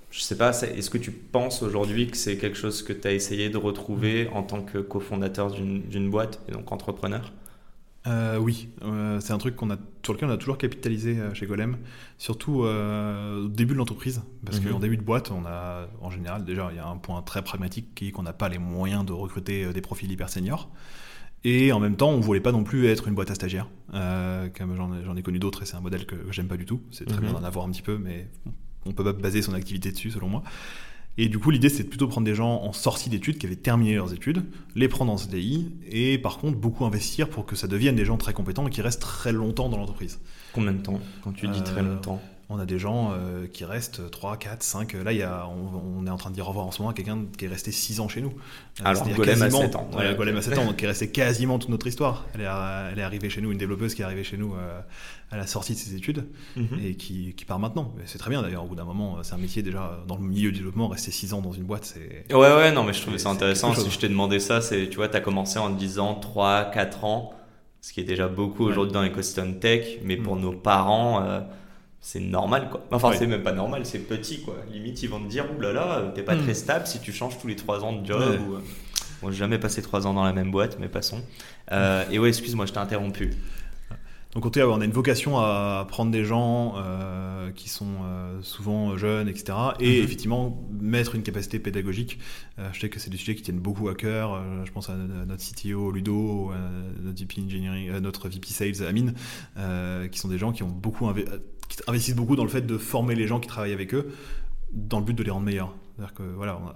je 0.10 0.22
sais 0.22 0.38
pas, 0.38 0.50
est-ce 0.50 0.90
que 0.90 0.98
tu 0.98 1.12
penses 1.12 1.64
aujourd'hui 1.64 2.08
que 2.08 2.18
c'est 2.18 2.38
quelque 2.38 2.58
chose 2.58 2.84
que 2.84 2.94
tu 2.94 3.08
as 3.08 3.14
essayé 3.14 3.50
de 3.50 3.58
retrouver 3.58 4.28
en 4.34 4.44
tant 4.44 4.62
que 4.62 4.78
cofondateur 4.78 5.52
d'une 5.52 6.10
boîte 6.10 6.42
et 6.50 6.52
donc 6.52 6.72
entrepreneur? 6.72 7.32
Euh, 8.08 8.38
oui, 8.38 8.70
euh, 8.82 9.20
c'est 9.20 9.32
un 9.32 9.38
truc 9.38 9.56
qu'on 9.56 9.70
a, 9.70 9.78
sur 10.04 10.14
lequel 10.14 10.30
on 10.30 10.32
a 10.32 10.38
toujours 10.38 10.58
capitalisé 10.58 11.20
euh, 11.20 11.34
chez 11.36 11.46
Golem, 11.46 11.78
surtout 12.18 12.64
au 12.64 13.48
début 13.48 13.74
de 13.74 13.78
l'entreprise, 13.78 14.24
parce 14.44 14.60
mhm. 14.60 14.72
qu'en 14.72 14.80
début 14.80 14.98
de 14.98 15.04
boîte, 15.04 15.32
on 15.32 15.46
a, 15.46 15.88
en 16.02 16.10
général, 16.10 16.44
déjà, 16.44 16.70
il 16.72 16.78
y 16.78 16.80
a 16.80 16.88
un 16.88 16.98
point 16.98 17.22
très 17.22 17.44
pragmatique 17.44 17.94
qui 17.94 18.08
est 18.08 18.12
qu'on 18.12 18.24
n'a 18.24 18.34
pas 18.34 18.50
les 18.50 18.58
moyens 18.58 19.06
de 19.06 19.14
recruter 19.14 19.72
des 19.72 19.82
profils 19.82 20.12
hyper 20.12 20.30
seniors. 20.30 20.70
Et 21.44 21.72
en 21.72 21.80
même 21.80 21.96
temps, 21.96 22.10
on 22.10 22.20
voulait 22.20 22.40
pas 22.40 22.52
non 22.52 22.64
plus 22.64 22.86
être 22.86 23.08
une 23.08 23.16
boîte 23.16 23.32
à 23.32 23.36
stagiaires. 23.36 23.68
comme 23.92 24.76
j'en 24.76 25.16
ai 25.16 25.24
connu 25.24 25.40
d'autres 25.40 25.64
et 25.64 25.66
c'est 25.66 25.76
un 25.76 25.82
modèle 25.82 26.06
que, 26.06 26.16
j'aime 26.32 26.48
pas 26.48 26.58
du 26.58 26.66
tout. 26.66 26.82
C'est 26.92 27.06
très 27.06 27.18
mhm. 27.18 27.24
bien 27.24 27.34
d'en 27.34 27.44
avoir 27.44 27.66
un 27.66 27.72
petit 27.72 27.82
peu, 27.82 27.98
mais 27.98 28.28
on 28.86 28.94
peut 28.94 29.04
pas 29.04 29.14
baser 29.14 29.42
son 29.42 29.54
activité 29.54 29.92
dessus, 29.92 30.12
selon 30.12 30.28
moi. 30.28 30.44
Et 31.18 31.28
du 31.28 31.40
coup, 31.40 31.52
l'idée, 31.52 31.70
c'est 31.70 31.84
plutôt 31.84 32.08
prendre 32.08 32.26
des 32.26 32.36
gens 32.36 32.62
en 32.64 32.74
sortie 32.74 33.10
d'études, 33.10 33.38
qui 33.38 33.46
avaient 33.46 33.56
terminé 33.56 33.96
leurs 33.96 34.14
études, 34.14 34.44
les 34.76 34.88
prendre 34.88 35.12
en 35.12 35.18
CDI, 35.18 35.72
et 35.90 36.18
par 36.18 36.38
contre, 36.38 36.58
beaucoup 36.58 36.86
investir 36.86 37.30
pour 37.30 37.46
que 37.46 37.56
ça 37.56 37.68
devienne 37.68 37.96
des 37.96 38.06
gens 38.06 38.18
très 38.18 38.34
compétents 38.34 38.68
et 38.68 38.70
qui 38.70 38.82
restent 38.82 39.02
très 39.02 39.32
longtemps 39.32 39.70
dans 39.70 39.78
l'entreprise. 39.78 40.20
Combien 40.54 40.72
de 40.72 40.82
temps, 40.82 41.00
quand 41.24 41.34
tu 41.34 41.48
dis 41.48 41.62
très 41.64 41.82
euh, 41.82 41.96
longtemps 41.96 42.22
on 42.52 42.60
a 42.60 42.66
des 42.66 42.80
gens 42.80 43.14
euh, 43.14 43.48
qui 43.48 43.64
restent 43.64 44.12
3, 44.12 44.36
4, 44.36 44.62
5. 44.62 44.94
Là, 44.94 45.14
y 45.14 45.24
a, 45.24 45.48
on, 45.48 46.06
est 46.06 46.10
en 46.10 46.18
train 46.18 46.30
de 46.30 46.36
dire 46.36 46.46
au 46.46 46.50
revoir 46.50 46.68
en 46.68 46.72
ce 46.72 46.82
moment 46.82 46.92
à 46.92 46.94
quelqu'un 46.94 47.24
qui 47.38 47.46
est 47.46 47.48
resté 47.48 47.72
6 47.72 48.02
ans 48.02 48.10
chez 48.10 48.20
nous. 48.20 48.34
Euh, 48.82 48.84
Alors, 48.84 49.08
Golem 49.08 49.42
a 49.42 49.50
7 49.50 49.76
ans. 49.76 49.90
Ouais, 49.96 50.14
Golem 50.16 50.36
a 50.36 50.42
7 50.42 50.58
ans, 50.58 50.66
donc 50.66 50.76
qui 50.76 50.84
est 50.84 50.88
resté 50.90 51.10
quasiment 51.10 51.60
toute 51.60 51.70
notre 51.70 51.88
histoire. 51.88 52.26
Elle 52.36 52.42
est, 52.42 52.50
elle 52.92 53.00
est 53.00 53.04
arrivée 53.04 53.30
chez 53.30 53.40
nous, 53.40 53.54
une 53.54 53.58
développeuse 53.58 53.96
qui 53.96 54.02
est 54.02 54.06
arrivée 54.06 54.26
chez 54.26 54.36
nous 54.36 54.54
euh, 54.54 54.82
à 55.32 55.38
la 55.38 55.48
sortie 55.48 55.74
de 55.74 55.78
ses 55.78 55.96
études 55.96 56.26
mhm. 56.58 56.80
et 56.84 56.96
qui, 56.96 57.34
qui, 57.36 57.46
part 57.46 57.60
maintenant. 57.60 57.96
C'est 58.06 58.18
très 58.18 58.30
bien 58.30 58.42
d'ailleurs, 58.42 58.66
au 58.66 58.68
bout 58.68 58.76
d'un 58.76 58.84
moment, 58.84 59.20
c'est 59.24 59.34
un 59.34 59.38
métier 59.38 59.64
déjà 59.64 60.04
dans 60.06 60.18
le 60.18 60.24
milieu 60.24 60.52
du 60.52 60.58
développement, 60.58 60.90
rester 60.90 61.12
6 61.12 61.34
ans 61.34 61.42
dans 61.42 61.54
une 61.54 61.64
boîte, 61.64 61.86
c'est. 61.86 62.34
Ouais, 62.34 62.54
ouais, 62.54 62.74
non, 62.74 62.84
mais 62.84 62.92
je 62.92 63.02
trouvais 63.02 63.18
ça 63.18 63.30
intéressant. 63.30 63.74
Si 63.74 63.90
je 63.90 63.98
t'ai 63.98 64.10
demandé 64.10 64.42
ça, 64.42 64.60
c'est, 64.60 64.90
tu 64.90 64.98
vois, 64.98 65.08
tu 65.08 65.16
as 65.16 65.22
commencé 65.22 65.58
en 65.58 65.70
disant 65.70 66.16
3, 66.16 66.66
4 66.72 67.06
ans, 67.06 67.34
ce 67.80 67.94
qui 67.94 68.02
est 68.02 68.04
déjà 68.04 68.28
beaucoup 68.28 68.66
aujourd'hui 68.66 68.94
dans 68.94 69.02
l'écosystème 69.02 69.60
tech, 69.60 70.00
mais 70.04 70.18
pour 70.18 70.36
mm. 70.36 70.42
nos 70.42 70.52
parents 70.52 71.46
c'est 72.02 72.20
normal 72.20 72.70
quoi. 72.72 72.84
Enfin, 72.92 73.12
c'est 73.18 73.28
même 73.28 73.44
pas 73.44 73.52
normal, 73.52 73.86
c'est 73.86 74.00
petit 74.00 74.42
quoi. 74.42 74.56
Limite, 74.72 75.04
ils 75.04 75.10
vont 75.10 75.20
te 75.20 75.30
dire 75.30 75.46
oulala, 75.56 75.86
là 75.86 76.00
là, 76.02 76.12
t'es 76.14 76.24
pas 76.24 76.36
très 76.36 76.52
hmm. 76.52 76.56
stable 76.56 76.88
si 76.88 77.00
tu 77.00 77.14
changes 77.14 77.38
tous 77.40 77.48
les 77.48 77.56
3 77.56 77.84
ans 77.84 77.94
de 77.94 78.06
job. 78.06 78.40
Ou, 78.50 78.56
euh, 78.56 79.32
j'ai 79.32 79.38
jamais 79.38 79.60
passé 79.60 79.84
3 79.84 80.08
ans 80.08 80.14
dans 80.16 80.24
la 80.24 80.34
même 80.34 80.50
boîte, 80.50 80.78
mais 80.80 80.90
passons. 80.90 81.22
Euh, 81.72 82.04
et 82.10 82.18
ouais, 82.18 82.30
excuse-moi, 82.30 82.66
je 82.66 82.74
t'ai 82.74 82.80
interrompu. 82.80 83.30
Donc 84.34 84.46
on 84.46 84.82
a 84.82 84.86
une 84.86 84.92
vocation 84.92 85.40
à 85.40 85.86
prendre 85.90 86.10
des 86.10 86.24
gens 86.24 86.76
euh, 86.78 87.52
qui 87.52 87.68
sont 87.68 87.98
souvent 88.42 88.96
jeunes, 88.96 89.28
etc. 89.28 89.52
Et 89.82 89.98
mhm. 90.00 90.06
effectivement 90.06 90.66
mettre 90.72 91.16
une 91.16 91.22
capacité 91.22 91.60
pédagogique. 91.60 92.18
je 92.72 92.80
sais 92.80 92.88
que 92.88 92.98
c'est 92.98 93.10
des 93.10 93.18
sujets 93.18 93.36
qui 93.36 93.42
tiennent 93.42 93.60
beaucoup 93.60 93.90
à 93.90 93.94
cœur. 93.94 94.42
je 94.64 94.72
pense 94.72 94.90
à 94.90 94.96
notre 94.96 95.44
CTO 95.44 95.92
Ludo, 95.92 96.52
à 96.52 97.02
notre 97.04 97.20
VP 97.20 97.42
Engineering, 97.42 97.92
notre 98.00 98.30
VP 98.30 98.48
Sales 98.48 98.88
Amine, 98.88 99.14
qui 100.10 100.18
sont 100.18 100.30
des 100.30 100.38
gens 100.38 100.54
qui 100.54 100.64
ont 100.64 100.70
beaucoup 100.70 101.08
investi 101.08 101.30
qui 101.72 101.84
investissent 101.88 102.16
beaucoup 102.16 102.36
dans 102.36 102.44
le 102.44 102.50
fait 102.50 102.62
de 102.62 102.78
former 102.78 103.16
les 103.16 103.28
gens 103.28 103.40
qui 103.40 103.48
travaillent 103.48 103.74
avec 103.74 103.94
eux 103.94 104.12
dans 104.74 105.00
le 105.00 105.06
but 105.06 105.14
de 105.14 105.24
les 105.24 105.32
rendre 105.32 105.46
meilleurs. 105.46 105.74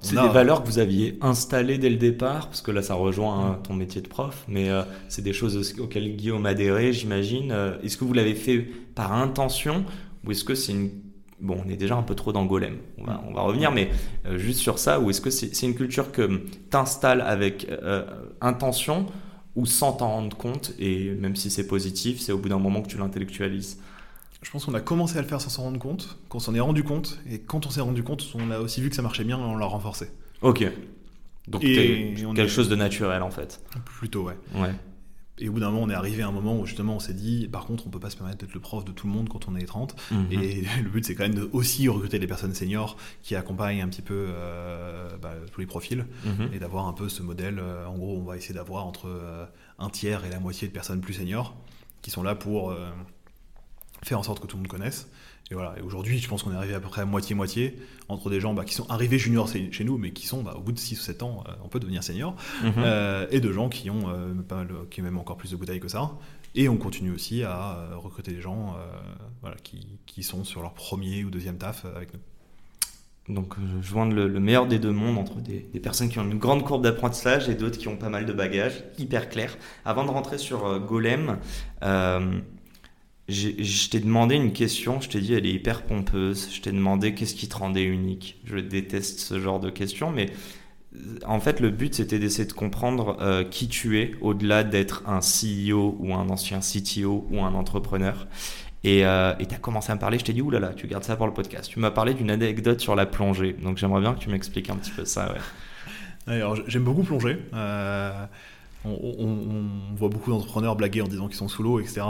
C'est 0.02 0.16
des 0.16 0.28
valeurs 0.28 0.62
que 0.62 0.68
vous 0.68 0.80
aviez 0.80 1.18
installées 1.22 1.78
dès 1.78 1.90
le 1.90 1.96
départ, 1.96 2.48
parce 2.48 2.62
que 2.62 2.72
là 2.72 2.84
ça 2.84 2.94
rejoint 2.94 3.40
hein, 3.40 3.60
ton 3.64 3.74
métier 3.74 4.02
de 4.02 4.08
prof, 4.08 4.46
mais 4.48 4.70
euh, 4.70 4.84
c'est 5.10 5.24
des 5.24 5.34
choses 5.34 5.80
auxquelles 5.80 6.16
Guillaume 6.16 6.46
a 6.46 6.50
adhéré, 6.50 6.94
j'imagine. 6.94 7.52
Euh, 7.52 7.80
est-ce 7.82 7.98
que 7.98 8.06
vous 8.06 8.14
l'avez 8.14 8.36
fait 8.36 8.68
par 8.94 9.14
intention 9.14 9.86
ou 10.26 10.32
est-ce 10.32 10.44
que 10.44 10.56
c'est 10.56 10.74
une 10.74 10.90
Bon, 11.42 11.62
on 11.66 11.70
est 11.70 11.76
déjà 11.76 11.98
un 11.98 12.02
peu 12.02 12.16
trop 12.16 12.32
dans 12.32 12.46
Golem, 12.46 12.78
on 12.98 13.04
va, 13.04 13.22
on 13.28 13.34
va 13.34 13.42
revenir, 13.42 13.70
mais 13.70 13.90
euh, 14.26 14.38
juste 14.38 14.62
sur 14.62 14.80
ça, 14.80 15.02
ou 15.02 15.10
est-ce 15.10 15.20
que 15.20 15.30
c'est, 15.30 15.64
une 15.64 15.76
culture 15.76 16.14
que 16.14 16.44
tu 16.72 16.78
installes 16.78 17.20
avec 17.20 17.68
intention 18.40 19.06
ou 19.54 19.66
sans 19.66 19.92
t'en 19.92 20.08
rendre 20.08 20.38
compte, 20.38 20.74
et 20.80 21.12
même 21.12 21.36
si 21.36 21.50
c'est 21.50 21.68
positif, 21.68 22.22
c'est 22.22 22.32
au 22.32 22.38
bout 22.38 22.48
d'un 22.48 22.58
moment 22.58 22.82
que 22.82 22.88
tu 22.88 22.98
l'intellectualises? 22.98 23.80
Je 24.41 24.52
pense 24.52 24.65
qu'on 24.65 24.74
a 24.74 24.82
commencé 24.82 25.17
à 25.17 25.21
le 25.21 25.28
faire 25.28 25.41
sans 25.41 25.50
s'en 25.50 25.63
rendre 25.63 25.80
compte, 25.80 26.17
qu'on 26.30 26.39
s'en 26.39 26.54
est 26.54 26.60
rendu 26.60 26.84
compte, 26.84 27.19
et 27.30 27.39
quand 27.39 27.65
on 27.65 27.69
s'est 27.69 27.82
rendu 27.82 28.04
compte, 28.04 28.26
on 28.36 28.52
a 28.52 28.60
aussi 28.60 28.82
vu 28.82 28.89
que 28.89 28.95
ça 28.95 29.02
marchait 29.02 29.24
bien 29.24 29.38
et 29.38 29.41
on 29.41 29.58
l'a 29.58 29.65
renforcé. 29.65 30.10
Ok. 30.41 30.65
Donc 31.48 31.62
quelque 31.62 32.48
chose 32.48 32.69
de 32.69 32.76
naturel 32.76 33.21
en 33.21 33.32
fait. 33.32 33.62
Plutôt, 33.86 34.24
ouais. 34.24 34.38
Ouais. 34.56 34.74
Et 35.38 35.50
au 35.50 35.52
bout 35.52 35.60
d'un 35.60 35.69
moment, 35.69 35.84
on 35.84 35.89
est 35.89 35.95
arrivé 35.95 36.24
à 36.24 36.28
un 36.28 36.32
moment 36.32 36.58
où 36.58 36.65
justement 36.65 36.95
on 36.95 37.00
s'est 37.00 37.13
dit, 37.13 37.50
par 37.50 37.65
contre, 37.65 37.86
on 37.86 37.89
peut 37.89 38.00
pas 38.00 38.10
se 38.10 38.15
permettre 38.15 38.38
d'être 38.38 38.54
le 38.54 38.62
prof 38.62 38.86
de 38.86 38.93
tout 38.93 39.06
le 39.06 39.12
monde 39.12 39.28
quand 39.28 39.50
on 39.50 39.56
est 39.56 39.65
30. 39.65 39.95
Mhm. 40.12 40.28
Et 40.32 40.63
le 40.84 40.89
but, 40.89 41.06
c'est 41.06 41.13
quand 41.13 41.24
même 41.24 41.36
de 41.36 41.50
aussi 41.52 41.89
recruter 41.89 42.19
des 42.19 42.28
personnes 42.28 42.54
seniors 42.54 42.95
qui 43.21 43.36
accompagnent 43.36 43.82
un 43.82 43.89
petit 43.89 44.02
peu 44.02 44.28
euh, 44.30 45.10
bah, 45.21 45.34
tous 45.52 45.60
les 45.60 45.67
profils 45.67 46.06
mhm. 46.26 46.52
et 46.54 46.60
d'avoir 46.60 46.88
un 46.88 46.93
peu 46.93 47.10
ce 47.10 47.21
modèle. 47.21 47.60
Euh, 47.60 47.86
en 47.86 47.98
gros, 47.98 48.17
on 48.17 48.24
va 48.24 48.38
essayer 48.38 48.56
d'avoir 48.56 48.86
entre 48.86 49.08
euh, 49.08 49.45
un 49.78 49.89
tiers 49.89 50.24
et 50.24 50.30
la 50.30 50.39
moitié 50.39 50.69
de 50.69 50.74
personnes 50.74 51.02
plus 51.02 51.13
seniors 51.13 51.58
qui 52.02 52.12
sont 52.12 52.24
là 52.24 52.36
pour 52.36 52.71
faire 54.04 54.20
en 54.20 54.24
sorte 54.24 54.40
que 54.40 54.48
tout 54.48 54.58
le 54.58 54.64
monde 54.64 54.68
connaisse. 54.68 55.08
Et 55.52 55.54
voilà. 55.54 55.76
Et 55.78 55.82
aujourd'hui, 55.82 56.18
je 56.18 56.28
pense 56.28 56.44
qu'on 56.44 56.52
est 56.52 56.56
arrivé 56.56 56.74
à 56.74 56.80
peu 56.80 56.90
près 56.90 57.02
à 57.02 57.06
moitié-moitié 57.06 57.78
entre 58.10 58.30
des 58.30 58.40
gens 58.40 58.54
bah, 58.54 58.66
qui 58.66 58.74
sont 58.74 58.90
arrivés 58.90 59.20
juniors 59.20 59.48
chez 59.48 59.84
nous, 59.84 59.98
mais 59.98 60.12
qui 60.12 60.26
sont, 60.26 60.42
bah, 60.42 60.56
au 60.58 60.62
bout 60.62 60.72
de 60.72 60.80
6 60.80 61.00
ou 61.00 61.04
7 61.04 61.24
ans, 61.24 61.44
euh, 61.48 61.52
on 61.64 61.68
peut 61.68 61.80
devenir 61.80 62.04
senior, 62.04 62.36
mhm. 62.64 62.74
euh, 62.78 63.28
et 63.30 63.40
de 63.40 63.52
gens 63.52 63.70
qui 63.70 63.90
ont, 63.90 64.10
euh, 64.10 64.34
pas 64.34 64.66
qui 64.90 65.02
ont 65.02 65.04
même 65.04 65.18
encore 65.18 65.38
plus 65.38 65.52
de 65.52 65.56
bouteilles 65.56 65.80
que 65.80 65.88
ça. 65.88 66.12
Et 66.56 66.70
on 66.70 66.78
continue 66.78 67.12
aussi 67.12 67.44
à 67.44 67.90
recruter 67.98 68.32
des 68.32 68.40
gens 68.40 68.78
voilà, 69.42 69.58
qui, 69.58 70.00
qui, 70.06 70.24
sont 70.24 70.46
sur 70.46 70.62
leur 70.62 70.74
premier 70.74 71.26
ou 71.26 71.30
deuxième 71.30 71.58
taf 71.58 71.84
avec 71.84 72.14
nous. 72.14 72.22
Donc, 73.36 73.56
joindre 73.82 74.14
le, 74.14 74.30
le, 74.30 74.40
meilleur 74.40 74.66
des 74.66 74.80
deux 74.80 74.94
mondes 74.94 75.18
entre 75.18 75.42
des, 75.42 75.68
des, 75.74 75.80
personnes 75.82 76.08
qui 76.08 76.18
ont 76.18 76.24
une 76.24 76.38
grande 76.38 76.64
courbe 76.64 76.82
d'apprentissage 76.82 77.50
et 77.50 77.56
d'autres 77.56 77.78
qui 77.78 77.90
ont 77.90 77.98
pas 77.98 78.08
mal 78.08 78.26
de 78.26 78.32
bagages, 78.32 78.86
hyper 78.98 79.28
clair. 79.28 79.58
Avant 79.84 80.06
de 80.06 80.12
rentrer 80.12 80.38
sur 80.38 80.80
Golem, 80.80 81.40
je 83.28 83.90
t'ai 83.90 84.00
demandé 84.00 84.36
une 84.36 84.54
question, 84.54 85.02
je 85.02 85.10
t'ai 85.10 85.20
dit 85.20 85.34
elle 85.34 85.46
est 85.46 85.54
hyper 85.54 85.84
pompeuse, 85.84 86.50
je 86.54 86.62
t'ai 86.62 86.72
demandé 86.72 87.16
qu'est-ce 87.16 87.34
qui 87.34 87.48
te 87.48 87.58
rendait 87.58 87.84
unique. 87.84 88.40
Je 88.46 88.58
déteste 88.58 89.20
ce 89.20 89.40
genre 89.40 89.60
de 89.60 89.72
questions, 89.72 90.12
mais 90.12 90.30
euh, 90.96 91.18
en 91.26 91.40
fait 91.40 91.60
le 91.60 91.72
but 91.72 91.96
c'était 91.96 92.20
d'essayer 92.20 92.48
de 92.48 92.54
comprendre 92.54 93.18
euh, 93.22 93.44
qui 93.44 93.68
tu 93.68 94.00
es 94.00 94.12
au-delà 94.22 94.64
d'être 94.64 95.04
un 95.08 95.20
CEO 95.20 95.98
ou 96.00 96.14
un 96.14 96.30
ancien 96.30 96.60
CTO 96.60 97.28
ou 97.32 97.42
un 97.42 97.56
entrepreneur. 97.56 98.28
Et 98.84 99.04
euh, 99.04 99.34
tu 99.38 99.56
as 99.56 99.58
commencé 99.58 99.92
à 99.92 99.96
me 99.96 100.00
parler, 100.00 100.20
je 100.20 100.26
t'ai 100.26 100.34
dit, 100.34 100.44
oulala, 100.44 100.74
tu 100.76 100.86
gardes 100.86 101.04
ça 101.04 101.16
pour 101.16 101.26
le 101.26 101.34
podcast. 101.34 101.72
Tu 101.72 101.80
m'as 101.80 101.90
parlé 101.90 102.14
d'une 102.14 102.30
anecdote 102.30 102.80
sur 102.80 102.96
la 102.96 103.08
plongée, 103.08 103.54
donc 103.54 103.80
j'aimerais 103.80 104.02
bien 104.02 104.14
que 104.14 104.20
tu 104.20 104.30
m'expliques 104.30 104.70
un 104.70 104.76
petit 104.76 104.92
peu 104.92 105.06
ça. 105.06 105.34
Ouais. 105.34 105.40
Alors 106.28 106.56
j'aime 106.68 106.84
beaucoup 106.84 107.02
plonger. 107.02 107.40
Euh, 107.56 108.26
on, 108.86 109.95
voit 109.95 110.10
beaucoup 110.10 110.32
d'entrepreneurs 110.32 110.76
blaguer 110.76 111.02
en 111.02 111.08
disant 111.08 111.28
qu'ils 111.28 111.38
sont 111.38 111.48
sous 111.48 111.63
l'eau, 111.63 111.80
etc. 111.80 112.02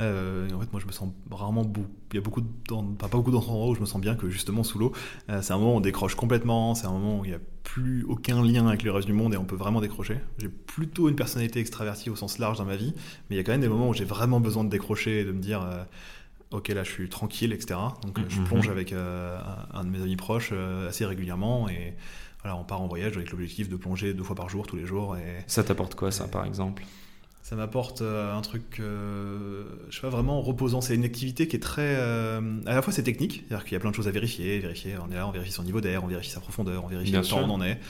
Euh, 0.00 0.48
en 0.50 0.60
fait, 0.60 0.72
moi, 0.72 0.80
je 0.80 0.86
me 0.86 0.92
sens 0.92 1.10
rarement. 1.30 1.70
Il 2.12 2.16
y 2.16 2.18
a 2.18 2.20
beaucoup, 2.20 2.42
pas 2.42 3.08
beaucoup 3.08 3.30
d'endroits 3.30 3.68
où 3.68 3.74
je 3.74 3.80
me 3.80 3.86
sens 3.86 4.00
bien 4.00 4.14
que 4.14 4.28
justement 4.28 4.62
sous 4.62 4.78
l'eau. 4.78 4.92
Euh, 5.28 5.42
c'est 5.42 5.52
un 5.52 5.58
moment 5.58 5.74
où 5.74 5.76
on 5.76 5.80
décroche 5.80 6.14
complètement. 6.14 6.74
C'est 6.74 6.86
un 6.86 6.92
moment 6.92 7.20
où 7.20 7.24
il 7.24 7.28
n'y 7.28 7.36
a 7.36 7.40
plus 7.62 8.04
aucun 8.04 8.42
lien 8.42 8.66
avec 8.66 8.82
le 8.82 8.90
reste 8.90 9.06
du 9.06 9.12
monde 9.12 9.34
et 9.34 9.36
on 9.36 9.44
peut 9.44 9.56
vraiment 9.56 9.80
décrocher. 9.80 10.18
J'ai 10.38 10.48
plutôt 10.48 11.08
une 11.08 11.16
personnalité 11.16 11.60
extravertie 11.60 12.10
au 12.10 12.16
sens 12.16 12.38
large 12.38 12.58
dans 12.58 12.64
ma 12.64 12.76
vie, 12.76 12.92
mais 13.28 13.36
il 13.36 13.38
y 13.38 13.40
a 13.40 13.44
quand 13.44 13.52
même 13.52 13.60
des 13.60 13.68
moments 13.68 13.88
où 13.88 13.94
j'ai 13.94 14.04
vraiment 14.04 14.40
besoin 14.40 14.64
de 14.64 14.70
décrocher 14.70 15.20
et 15.20 15.24
de 15.24 15.32
me 15.32 15.40
dire. 15.40 15.62
Euh, 15.62 15.84
ok 16.52 16.66
là 16.70 16.82
je 16.82 16.90
suis 16.90 17.08
tranquille 17.08 17.52
etc 17.52 17.78
donc 18.02 18.18
je 18.28 18.40
mm-hmm. 18.40 18.44
plonge 18.44 18.68
avec 18.68 18.92
un 18.92 19.84
de 19.84 19.88
mes 19.88 20.02
amis 20.02 20.16
proches 20.16 20.52
assez 20.88 21.06
régulièrement 21.06 21.68
et 21.68 21.94
voilà, 22.42 22.56
on 22.56 22.64
part 22.64 22.80
en 22.80 22.86
voyage 22.86 23.16
avec 23.16 23.30
l'objectif 23.30 23.68
de 23.68 23.76
plonger 23.76 24.14
deux 24.14 24.22
fois 24.22 24.36
par 24.36 24.48
jour, 24.48 24.66
tous 24.66 24.76
les 24.76 24.86
jours. 24.86 25.16
Et, 25.16 25.44
ça 25.46 25.62
t'apporte 25.62 25.94
quoi, 25.94 26.10
ça, 26.10 26.26
par 26.26 26.44
exemple? 26.46 26.84
Ça 27.42 27.56
m'apporte 27.56 28.02
euh, 28.02 28.36
un 28.36 28.40
truc, 28.42 28.78
euh, 28.80 29.64
je 29.88 29.96
sais 29.96 30.02
pas, 30.02 30.08
vraiment 30.08 30.40
reposant. 30.40 30.80
C'est 30.80 30.94
une 30.94 31.04
activité 31.04 31.48
qui 31.48 31.56
est 31.56 31.60
très. 31.60 31.96
Euh, 31.98 32.60
à 32.66 32.74
la 32.74 32.82
fois, 32.82 32.92
c'est 32.92 33.02
technique, 33.02 33.44
c'est-à-dire 33.48 33.64
qu'il 33.64 33.72
y 33.72 33.76
a 33.76 33.80
plein 33.80 33.90
de 33.90 33.96
choses 33.96 34.08
à 34.08 34.10
vérifier. 34.10 34.58
vérifier 34.60 34.94
on 35.04 35.10
est 35.10 35.16
là, 35.16 35.26
on 35.26 35.32
vérifie 35.32 35.52
son 35.52 35.64
niveau 35.64 35.80
d'air, 35.80 36.04
on 36.04 36.06
vérifie 36.06 36.30
sa 36.30 36.40
profondeur, 36.40 36.84
on 36.84 36.88
vérifie 36.88 37.12
le 37.12 37.22
temps 37.22 37.40
où 37.40 37.44
on 37.44 37.54
en 37.54 37.62
est. 37.62 37.80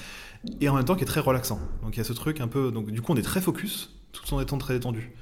Et 0.60 0.68
en 0.68 0.74
même 0.74 0.84
temps, 0.84 0.94
qui 0.94 1.02
est 1.02 1.06
très 1.06 1.20
relaxant. 1.20 1.60
Donc, 1.82 1.96
il 1.96 1.98
y 1.98 2.00
a 2.00 2.04
ce 2.04 2.12
truc 2.12 2.40
un 2.40 2.48
peu. 2.48 2.72
Donc, 2.72 2.90
du 2.90 3.02
coup, 3.02 3.12
on 3.12 3.16
est 3.16 3.22
très 3.22 3.40
focus, 3.40 3.94
tout 4.12 4.34
en 4.34 4.40
étant 4.40 4.56
très 4.56 4.74
détendu. 4.74 5.12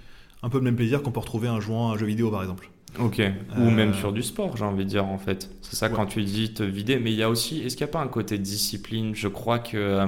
Un 0.43 0.51
peu 0.51 0.59
le 0.59 0.65
même 0.65 0.77
plaisir 0.77 1.03
qu'on 1.03 1.11
peut 1.11 1.21
retrouver 1.21 1.49
en 1.49 1.61
jouant 1.61 1.91
à 1.91 1.95
un 1.95 1.99
jeu 1.99 2.07
vidéo, 2.07 2.31
par 2.31 2.43
exemple. 2.43 2.71
Ok. 2.99 3.21
Ou 3.57 3.61
euh, 3.61 3.71
même 3.71 3.95
sur 3.95 4.13
du 4.13 4.23
sport, 4.23 4.57
j'ai 4.57 4.65
envie 4.65 4.85
de 4.85 4.91
dire 4.91 5.07
en 5.07 5.19
fait. 5.19 5.51
C'est 5.63 5.77
ça 5.77 5.89
quand 5.89 6.07
tu 6.07 6.23
dis 6.23 6.55
te 6.55 6.63
vider. 6.63 6.99
Mais 6.99 7.13
il 7.13 7.19
y 7.19 7.23
a 7.23 7.31
aussi, 7.31 7.61
est-ce 7.61 7.77
qu'il 7.77 7.85
n'y 7.85 7.91
a 7.91 7.93
pas 7.93 8.01
un 8.01 8.09
côté 8.09 8.39
discipline? 8.39 9.15
Je 9.15 9.29
crois 9.29 9.59
que, 9.59 9.77
euh, 9.77 10.07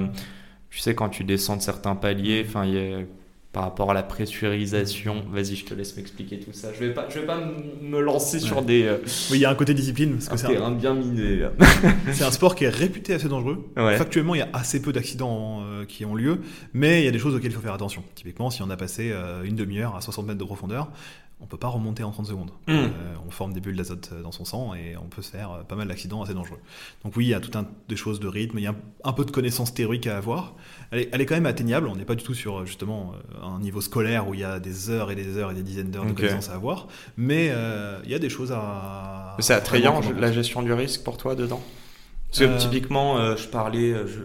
tu 0.70 0.78
sais, 0.78 0.94
quand 0.94 1.08
tu 1.08 1.24
descends 1.24 1.56
de 1.56 1.62
certains 1.62 1.94
paliers, 1.94 2.44
enfin, 2.46 2.64
il 2.64 2.74
y 2.74 2.78
a 2.78 2.98
par 3.52 3.64
rapport 3.64 3.90
à 3.90 3.94
la 3.94 4.04
pressurisation. 4.04 5.24
Vas-y, 5.32 5.56
je 5.56 5.64
te 5.64 5.74
laisse 5.74 5.96
m'expliquer 5.96 6.38
tout 6.38 6.52
ça. 6.52 6.68
Je 6.72 6.78
vais 6.78 6.94
pas, 6.94 7.08
je 7.08 7.18
vais 7.18 7.26
pas 7.26 7.40
me 7.82 8.00
lancer 8.00 8.38
sur 8.38 8.62
des. 8.62 8.84
Euh, 8.84 8.98
oui, 9.30 9.38
il 9.38 9.40
y 9.40 9.44
a 9.44 9.50
un 9.50 9.56
côté 9.56 9.74
discipline. 9.74 10.14
Parce 10.14 10.28
que 10.28 10.36
c'est 10.36 10.56
un 10.56 10.70
bien 10.70 10.94
miné. 10.94 11.48
c'est 12.12 12.22
un 12.22 12.30
sport 12.30 12.54
qui 12.54 12.64
est 12.64 12.68
réputé 12.68 13.12
assez 13.14 13.28
dangereux. 13.28 13.68
Factuellement, 13.74 14.36
il 14.36 14.38
y 14.38 14.42
a 14.42 14.48
assez 14.52 14.80
peu 14.80 14.92
d'accidents 14.92 15.64
qui 15.88 16.04
ont 16.04 16.14
lieu, 16.14 16.40
mais 16.74 17.02
il 17.02 17.04
y 17.04 17.08
a 17.08 17.10
des 17.10 17.18
choses 17.18 17.34
auxquelles 17.34 17.50
il 17.50 17.54
faut 17.54 17.60
faire 17.60 17.74
attention. 17.74 18.04
Typiquement, 18.14 18.50
si 18.50 18.62
on 18.62 18.70
a 18.70 18.76
passé 18.76 19.12
une 19.44 19.56
demi-heure 19.56 19.96
à 19.96 20.00
60 20.00 20.26
mètres 20.26 20.38
de 20.38 20.44
profondeur, 20.44 20.92
on 21.42 21.46
peut 21.46 21.56
pas 21.56 21.68
remonter 21.68 22.02
en 22.02 22.10
30 22.10 22.26
secondes. 22.26 22.50
Hmm. 22.66 22.72
Euh, 22.72 22.88
on 23.26 23.30
forme 23.30 23.52
des 23.52 23.60
bulles 23.60 23.76
d'azote 23.76 24.10
dans 24.22 24.32
son 24.32 24.44
sang 24.44 24.74
et 24.74 24.96
on 24.96 25.08
peut 25.08 25.22
se 25.22 25.30
faire 25.30 25.52
euh, 25.52 25.62
pas 25.62 25.74
mal 25.74 25.88
d'accidents 25.88 26.22
assez 26.22 26.34
dangereux. 26.34 26.58
Donc 27.02 27.16
oui, 27.16 27.26
il 27.26 27.28
y 27.28 27.34
a 27.34 27.40
tout 27.40 27.56
un 27.58 27.66
des 27.88 27.96
choses 27.96 28.20
de 28.20 28.28
rythme, 28.28 28.58
il 28.58 28.64
y 28.64 28.66
a 28.66 28.74
un, 29.04 29.12
peu 29.12 29.24
de 29.24 29.30
connaissances 29.30 29.72
théoriques 29.72 30.06
à 30.06 30.18
avoir. 30.18 30.54
Elle 30.92 31.20
est, 31.20 31.26
quand 31.26 31.34
même 31.34 31.46
atteignable, 31.46 31.88
on 31.88 31.96
n'est 31.96 32.04
pas 32.04 32.14
du 32.14 32.24
tout 32.24 32.34
sur 32.34 32.66
justement 32.66 33.14
euh, 33.14 33.42
un 33.42 33.58
niveau 33.60 33.80
scolaire 33.80 34.28
où 34.28 34.34
il 34.34 34.40
y 34.40 34.44
a 34.44 34.60
des 34.60 34.90
heures 34.90 35.10
et 35.10 35.14
des 35.14 35.36
heures 35.36 35.50
et 35.50 35.54
des 35.54 35.62
dizaines 35.62 35.90
d'heures 35.90 36.06
de 36.06 36.12
connaissances 36.12 36.50
à 36.50 36.54
avoir, 36.54 36.88
mais 37.16 37.52
il 38.04 38.10
y 38.10 38.14
a 38.14 38.18
des 38.18 38.30
choses 38.30 38.52
à... 38.52 39.36
C'est 39.38 39.54
attrayant 39.54 40.00
la 40.18 40.32
gestion 40.32 40.62
du 40.62 40.72
risque 40.72 41.02
pour 41.02 41.16
toi 41.16 41.34
dedans? 41.34 41.62
Parce 42.28 42.40
que 42.40 42.58
typiquement, 42.58 43.36
je 43.36 43.46
parlais... 43.48 43.92
Je... 44.06 44.20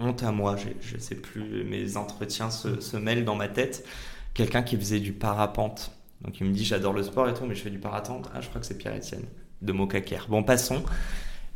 Honte 0.00 0.22
à 0.22 0.30
moi, 0.30 0.54
je 0.56 0.94
ne 0.94 1.00
sais 1.00 1.16
plus, 1.16 1.64
mes 1.64 1.96
entretiens 1.96 2.50
se, 2.50 2.80
se 2.80 2.96
mêlent 2.96 3.24
dans 3.24 3.34
ma 3.34 3.48
tête. 3.48 3.84
Quelqu'un 4.32 4.62
qui 4.62 4.76
faisait 4.76 5.00
du 5.00 5.12
parapente 5.12 5.90
donc 6.22 6.40
il 6.40 6.46
me 6.46 6.52
dit 6.52 6.64
j'adore 6.64 6.92
le 6.92 7.02
sport 7.02 7.28
et 7.28 7.34
tout, 7.34 7.44
mais 7.46 7.54
je 7.54 7.62
fais 7.62 7.70
du 7.70 7.78
paratente. 7.78 8.28
Ah, 8.34 8.40
je 8.40 8.48
crois 8.48 8.60
que 8.60 8.66
c'est 8.66 8.78
Pierre-Etienne 8.78 9.24
de 9.62 9.72
Mocaquer. 9.72 10.18
Bon, 10.28 10.42
passons. 10.42 10.82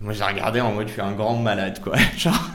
Moi, 0.01 0.13
j'ai 0.13 0.25
regardé 0.25 0.61
en 0.61 0.73
mode, 0.73 0.89
je 0.89 0.95
suis 0.95 1.01
un 1.01 1.13
grand 1.13 1.37
malade, 1.37 1.81
quoi. 1.81 1.95
Genre, 2.17 2.51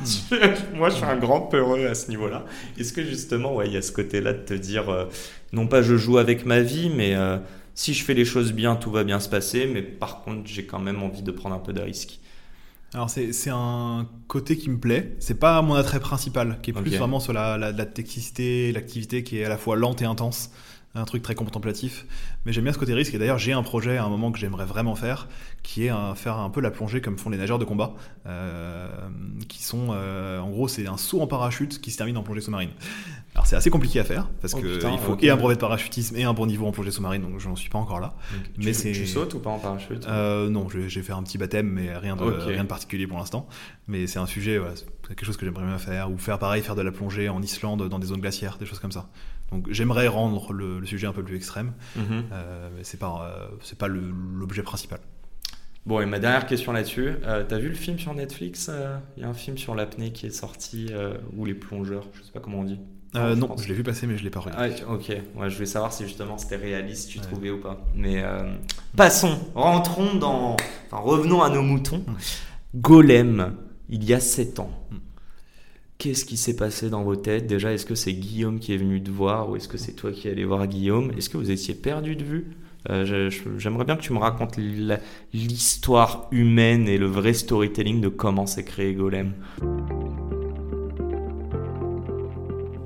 moi, 0.73 0.89
je 0.89 0.95
suis 0.95 1.05
un 1.05 1.15
grand 1.15 1.41
peureux 1.41 1.87
à 1.87 1.95
ce 1.95 2.09
niveau-là. 2.09 2.43
Est-ce 2.77 2.91
que 2.91 3.03
justement, 3.03 3.55
ouais, 3.55 3.67
il 3.67 3.73
y 3.73 3.77
a 3.77 3.81
ce 3.81 3.93
côté-là 3.93 4.33
de 4.33 4.43
te 4.43 4.53
dire, 4.53 4.89
euh, 4.89 5.05
non 5.53 5.65
pas 5.67 5.81
je 5.81 5.95
joue 5.95 6.17
avec 6.17 6.45
ma 6.45 6.59
vie, 6.59 6.89
mais 6.89 7.15
euh, 7.15 7.37
si 7.73 7.93
je 7.93 8.03
fais 8.03 8.13
les 8.13 8.25
choses 8.25 8.51
bien, 8.51 8.75
tout 8.75 8.91
va 8.91 9.05
bien 9.05 9.21
se 9.21 9.29
passer, 9.29 9.69
mais 9.73 9.81
par 9.81 10.23
contre, 10.23 10.41
j'ai 10.45 10.65
quand 10.65 10.79
même 10.79 11.01
envie 11.01 11.21
de 11.21 11.31
prendre 11.31 11.55
un 11.55 11.59
peu 11.59 11.71
de 11.71 11.81
risque. 11.81 12.19
Alors 12.93 13.09
c'est 13.09 13.49
un 13.49 14.07
côté 14.27 14.57
qui 14.57 14.69
me 14.69 14.77
plaît. 14.77 15.15
C'est 15.19 15.39
pas 15.39 15.61
mon 15.61 15.75
attrait 15.75 15.99
principal, 15.99 16.59
qui 16.61 16.71
est 16.71 16.73
plus 16.73 16.95
vraiment 16.95 17.19
sur 17.19 17.33
la, 17.33 17.57
la, 17.57 17.71
la 17.71 17.85
technicité, 17.85 18.71
l'activité 18.71 19.23
qui 19.23 19.39
est 19.39 19.45
à 19.45 19.49
la 19.49 19.57
fois 19.57 19.75
lente 19.75 20.01
et 20.01 20.05
intense 20.05 20.51
un 20.97 21.05
truc 21.05 21.21
très 21.21 21.35
contemplatif. 21.35 22.05
Mais 22.45 22.53
j'aime 22.53 22.63
bien 22.63 22.73
ce 22.73 22.77
côté 22.77 22.93
risque. 22.93 23.13
Et 23.13 23.17
d'ailleurs, 23.17 23.37
j'ai 23.37 23.53
un 23.53 23.63
projet 23.63 23.97
à 23.97 24.03
un 24.03 24.09
moment 24.09 24.31
que 24.31 24.39
j'aimerais 24.39 24.65
vraiment 24.65 24.95
faire, 24.95 25.27
qui 25.63 25.85
est 25.85 25.91
faire 26.15 26.37
un 26.37 26.49
peu 26.49 26.61
la 26.61 26.71
plongée 26.71 27.01
comme 27.01 27.17
font 27.17 27.29
les 27.29 27.37
nageurs 27.37 27.59
de 27.59 27.65
combat, 27.65 27.93
euh, 28.25 28.87
qui 29.47 29.63
sont, 29.63 29.89
euh, 29.91 30.39
en 30.39 30.49
gros, 30.49 30.67
c'est 30.67 30.87
un 30.87 30.97
saut 30.97 31.21
en 31.21 31.27
parachute 31.27 31.81
qui 31.81 31.91
se 31.91 31.97
termine 31.97 32.17
en 32.17 32.23
plongée 32.23 32.41
sous-marine. 32.41 32.71
Alors 33.35 33.45
c'est 33.45 33.55
assez 33.55 33.69
compliqué 33.69 33.99
à 33.99 34.03
faire 34.03 34.27
parce 34.41 34.55
oh, 34.55 34.57
qu'il 34.57 34.81
faut 34.99 35.15
et 35.19 35.29
un 35.29 35.35
brevet 35.35 35.53
de 35.53 35.59
parachutisme 35.59 36.15
et 36.15 36.23
un 36.23 36.33
bon 36.33 36.47
niveau 36.47 36.65
en 36.65 36.71
plongée 36.71 36.89
sous-marine, 36.89 37.21
donc 37.21 37.39
je 37.39 37.47
n'en 37.47 37.55
suis 37.55 37.69
pas 37.69 37.77
encore 37.77 37.99
là. 37.99 38.15
mais 38.57 38.71
tu, 38.71 38.93
tu 38.93 39.05
sautes 39.05 39.35
ou 39.35 39.39
pas 39.39 39.51
en 39.51 39.59
parachute? 39.59 40.07
Euh, 40.07 40.49
Non, 40.49 40.67
j'ai 40.69 41.03
fait 41.03 41.13
un 41.13 41.21
petit 41.21 41.37
baptême, 41.37 41.67
mais 41.67 41.95
rien 41.95 42.15
de, 42.15 42.23
rien 42.23 42.63
de 42.63 42.67
particulier 42.67 43.05
pour 43.05 43.19
l'instant. 43.19 43.47
Mais 43.87 44.07
c'est 44.07 44.19
un 44.19 44.25
sujet, 44.25 44.59
quelque 45.07 45.25
chose 45.25 45.37
que 45.37 45.45
j'aimerais 45.45 45.65
bien 45.65 45.77
faire, 45.77 46.11
ou 46.11 46.17
faire 46.17 46.39
pareil, 46.39 46.63
faire 46.63 46.75
de 46.75 46.81
la 46.81 46.91
plongée 46.91 47.29
en 47.29 47.41
Islande 47.41 47.87
dans 47.87 47.99
des 47.99 48.07
zones 48.07 48.21
glaciaires, 48.21 48.57
des 48.57 48.65
choses 48.65 48.79
comme 48.79 48.91
ça. 48.91 49.07
Donc 49.51 49.67
j'aimerais 49.69 50.07
rendre 50.07 50.51
le, 50.53 50.85
sujet 50.85 51.07
un 51.07 51.13
peu 51.13 51.23
plus 51.23 51.35
extrême, 51.35 51.73
mhm. 51.95 52.23
euh, 52.31 52.69
mais 52.75 52.83
c'est 52.83 52.99
pas 52.99 53.49
euh, 53.51 53.75
pas 53.77 53.87
l'objet 53.87 54.63
principal. 54.63 54.99
Bon 55.85 56.01
et 56.01 56.05
ma 56.05 56.19
dernière 56.19 56.45
question 56.45 56.73
là-dessus, 56.73 57.13
euh, 57.25 57.45
t'as 57.47 57.57
vu 57.57 57.69
le 57.69 57.75
film 57.75 57.97
sur 57.97 58.13
Netflix 58.13 58.69
Il 59.15 59.23
y 59.23 59.25
a 59.25 59.29
un 59.29 59.33
film 59.33 59.57
sur 59.57 59.73
l'apnée 59.73 60.11
qui 60.11 60.25
est 60.25 60.31
sorti 60.31 60.89
ou 61.35 61.45
les 61.45 61.53
plongeurs, 61.53 62.05
je 62.13 62.23
sais 62.23 62.31
pas 62.31 62.41
comment 62.41 62.59
on 62.59 62.65
dit. 62.65 62.79
non, 63.13 63.55
je, 63.57 63.67
l'ai 63.69 63.73
vu 63.73 63.83
passer 63.83 64.05
mais 64.05 64.17
je 64.17 64.23
l'ai 64.23 64.29
pas 64.29 64.41
regardé. 64.41 64.75
Ah, 64.85 64.91
ok, 64.91 65.07
ouais, 65.07 65.49
je 65.49 65.55
voulais 65.55 65.65
savoir 65.65 65.93
si 65.93 66.03
justement 66.03 66.37
c'était 66.37 66.57
réaliste, 66.57 67.09
tu 67.09 67.19
trouvais 67.19 67.49
ou 67.49 67.61
pas. 67.61 67.79
Mais 67.95 68.21
passons, 68.97 69.39
rentrons 69.55 70.15
dans, 70.15 70.57
enfin 70.87 71.01
revenons 71.01 71.41
à 71.41 71.49
nos 71.49 71.61
moutons. 71.61 72.03
Golem, 72.75 73.55
il 73.87 74.03
y 74.03 74.13
a 74.13 74.19
7 74.19 74.59
ans. 74.59 74.71
Hmm. 74.91 74.97
Qu'est-ce 75.97 76.25
qui 76.25 76.37
s'est 76.37 76.55
passé 76.55 76.91
dans 76.91 77.03
vos 77.03 77.15
têtes? 77.15 77.47
Déjà, 77.47 77.73
est-ce 77.73 77.85
que 77.85 77.95
c'est 77.95 78.13
Guillaume 78.13 78.59
qui 78.59 78.71
est 78.71 78.77
venu 78.77 79.01
te 79.01 79.09
voir 79.09 79.49
ou 79.49 79.55
est-ce 79.55 79.67
que 79.67 79.79
c'est 79.79 79.93
toi 79.93 80.11
qui 80.11 80.29
allé 80.29 80.45
voir 80.45 80.67
Guillaume? 80.67 81.11
Est-ce 81.17 81.27
que 81.27 81.37
vous 81.37 81.49
étiez 81.49 81.73
perdu 81.73 82.15
de 82.15 82.23
vue? 82.23 82.47
Euh, 82.89 83.31
J'aimerais 83.57 83.83
bien 83.83 83.95
que 83.95 84.03
tu 84.03 84.13
me 84.13 84.19
racontes 84.19 84.57
l'histoire 85.33 86.27
humaine 86.31 86.87
et 86.87 86.99
le 86.99 87.07
vrai 87.07 87.33
storytelling 87.33 87.99
de 87.99 88.09
comment 88.09 88.45
s'est 88.45 88.63
créé 88.63 88.93
Golem. 88.93 89.33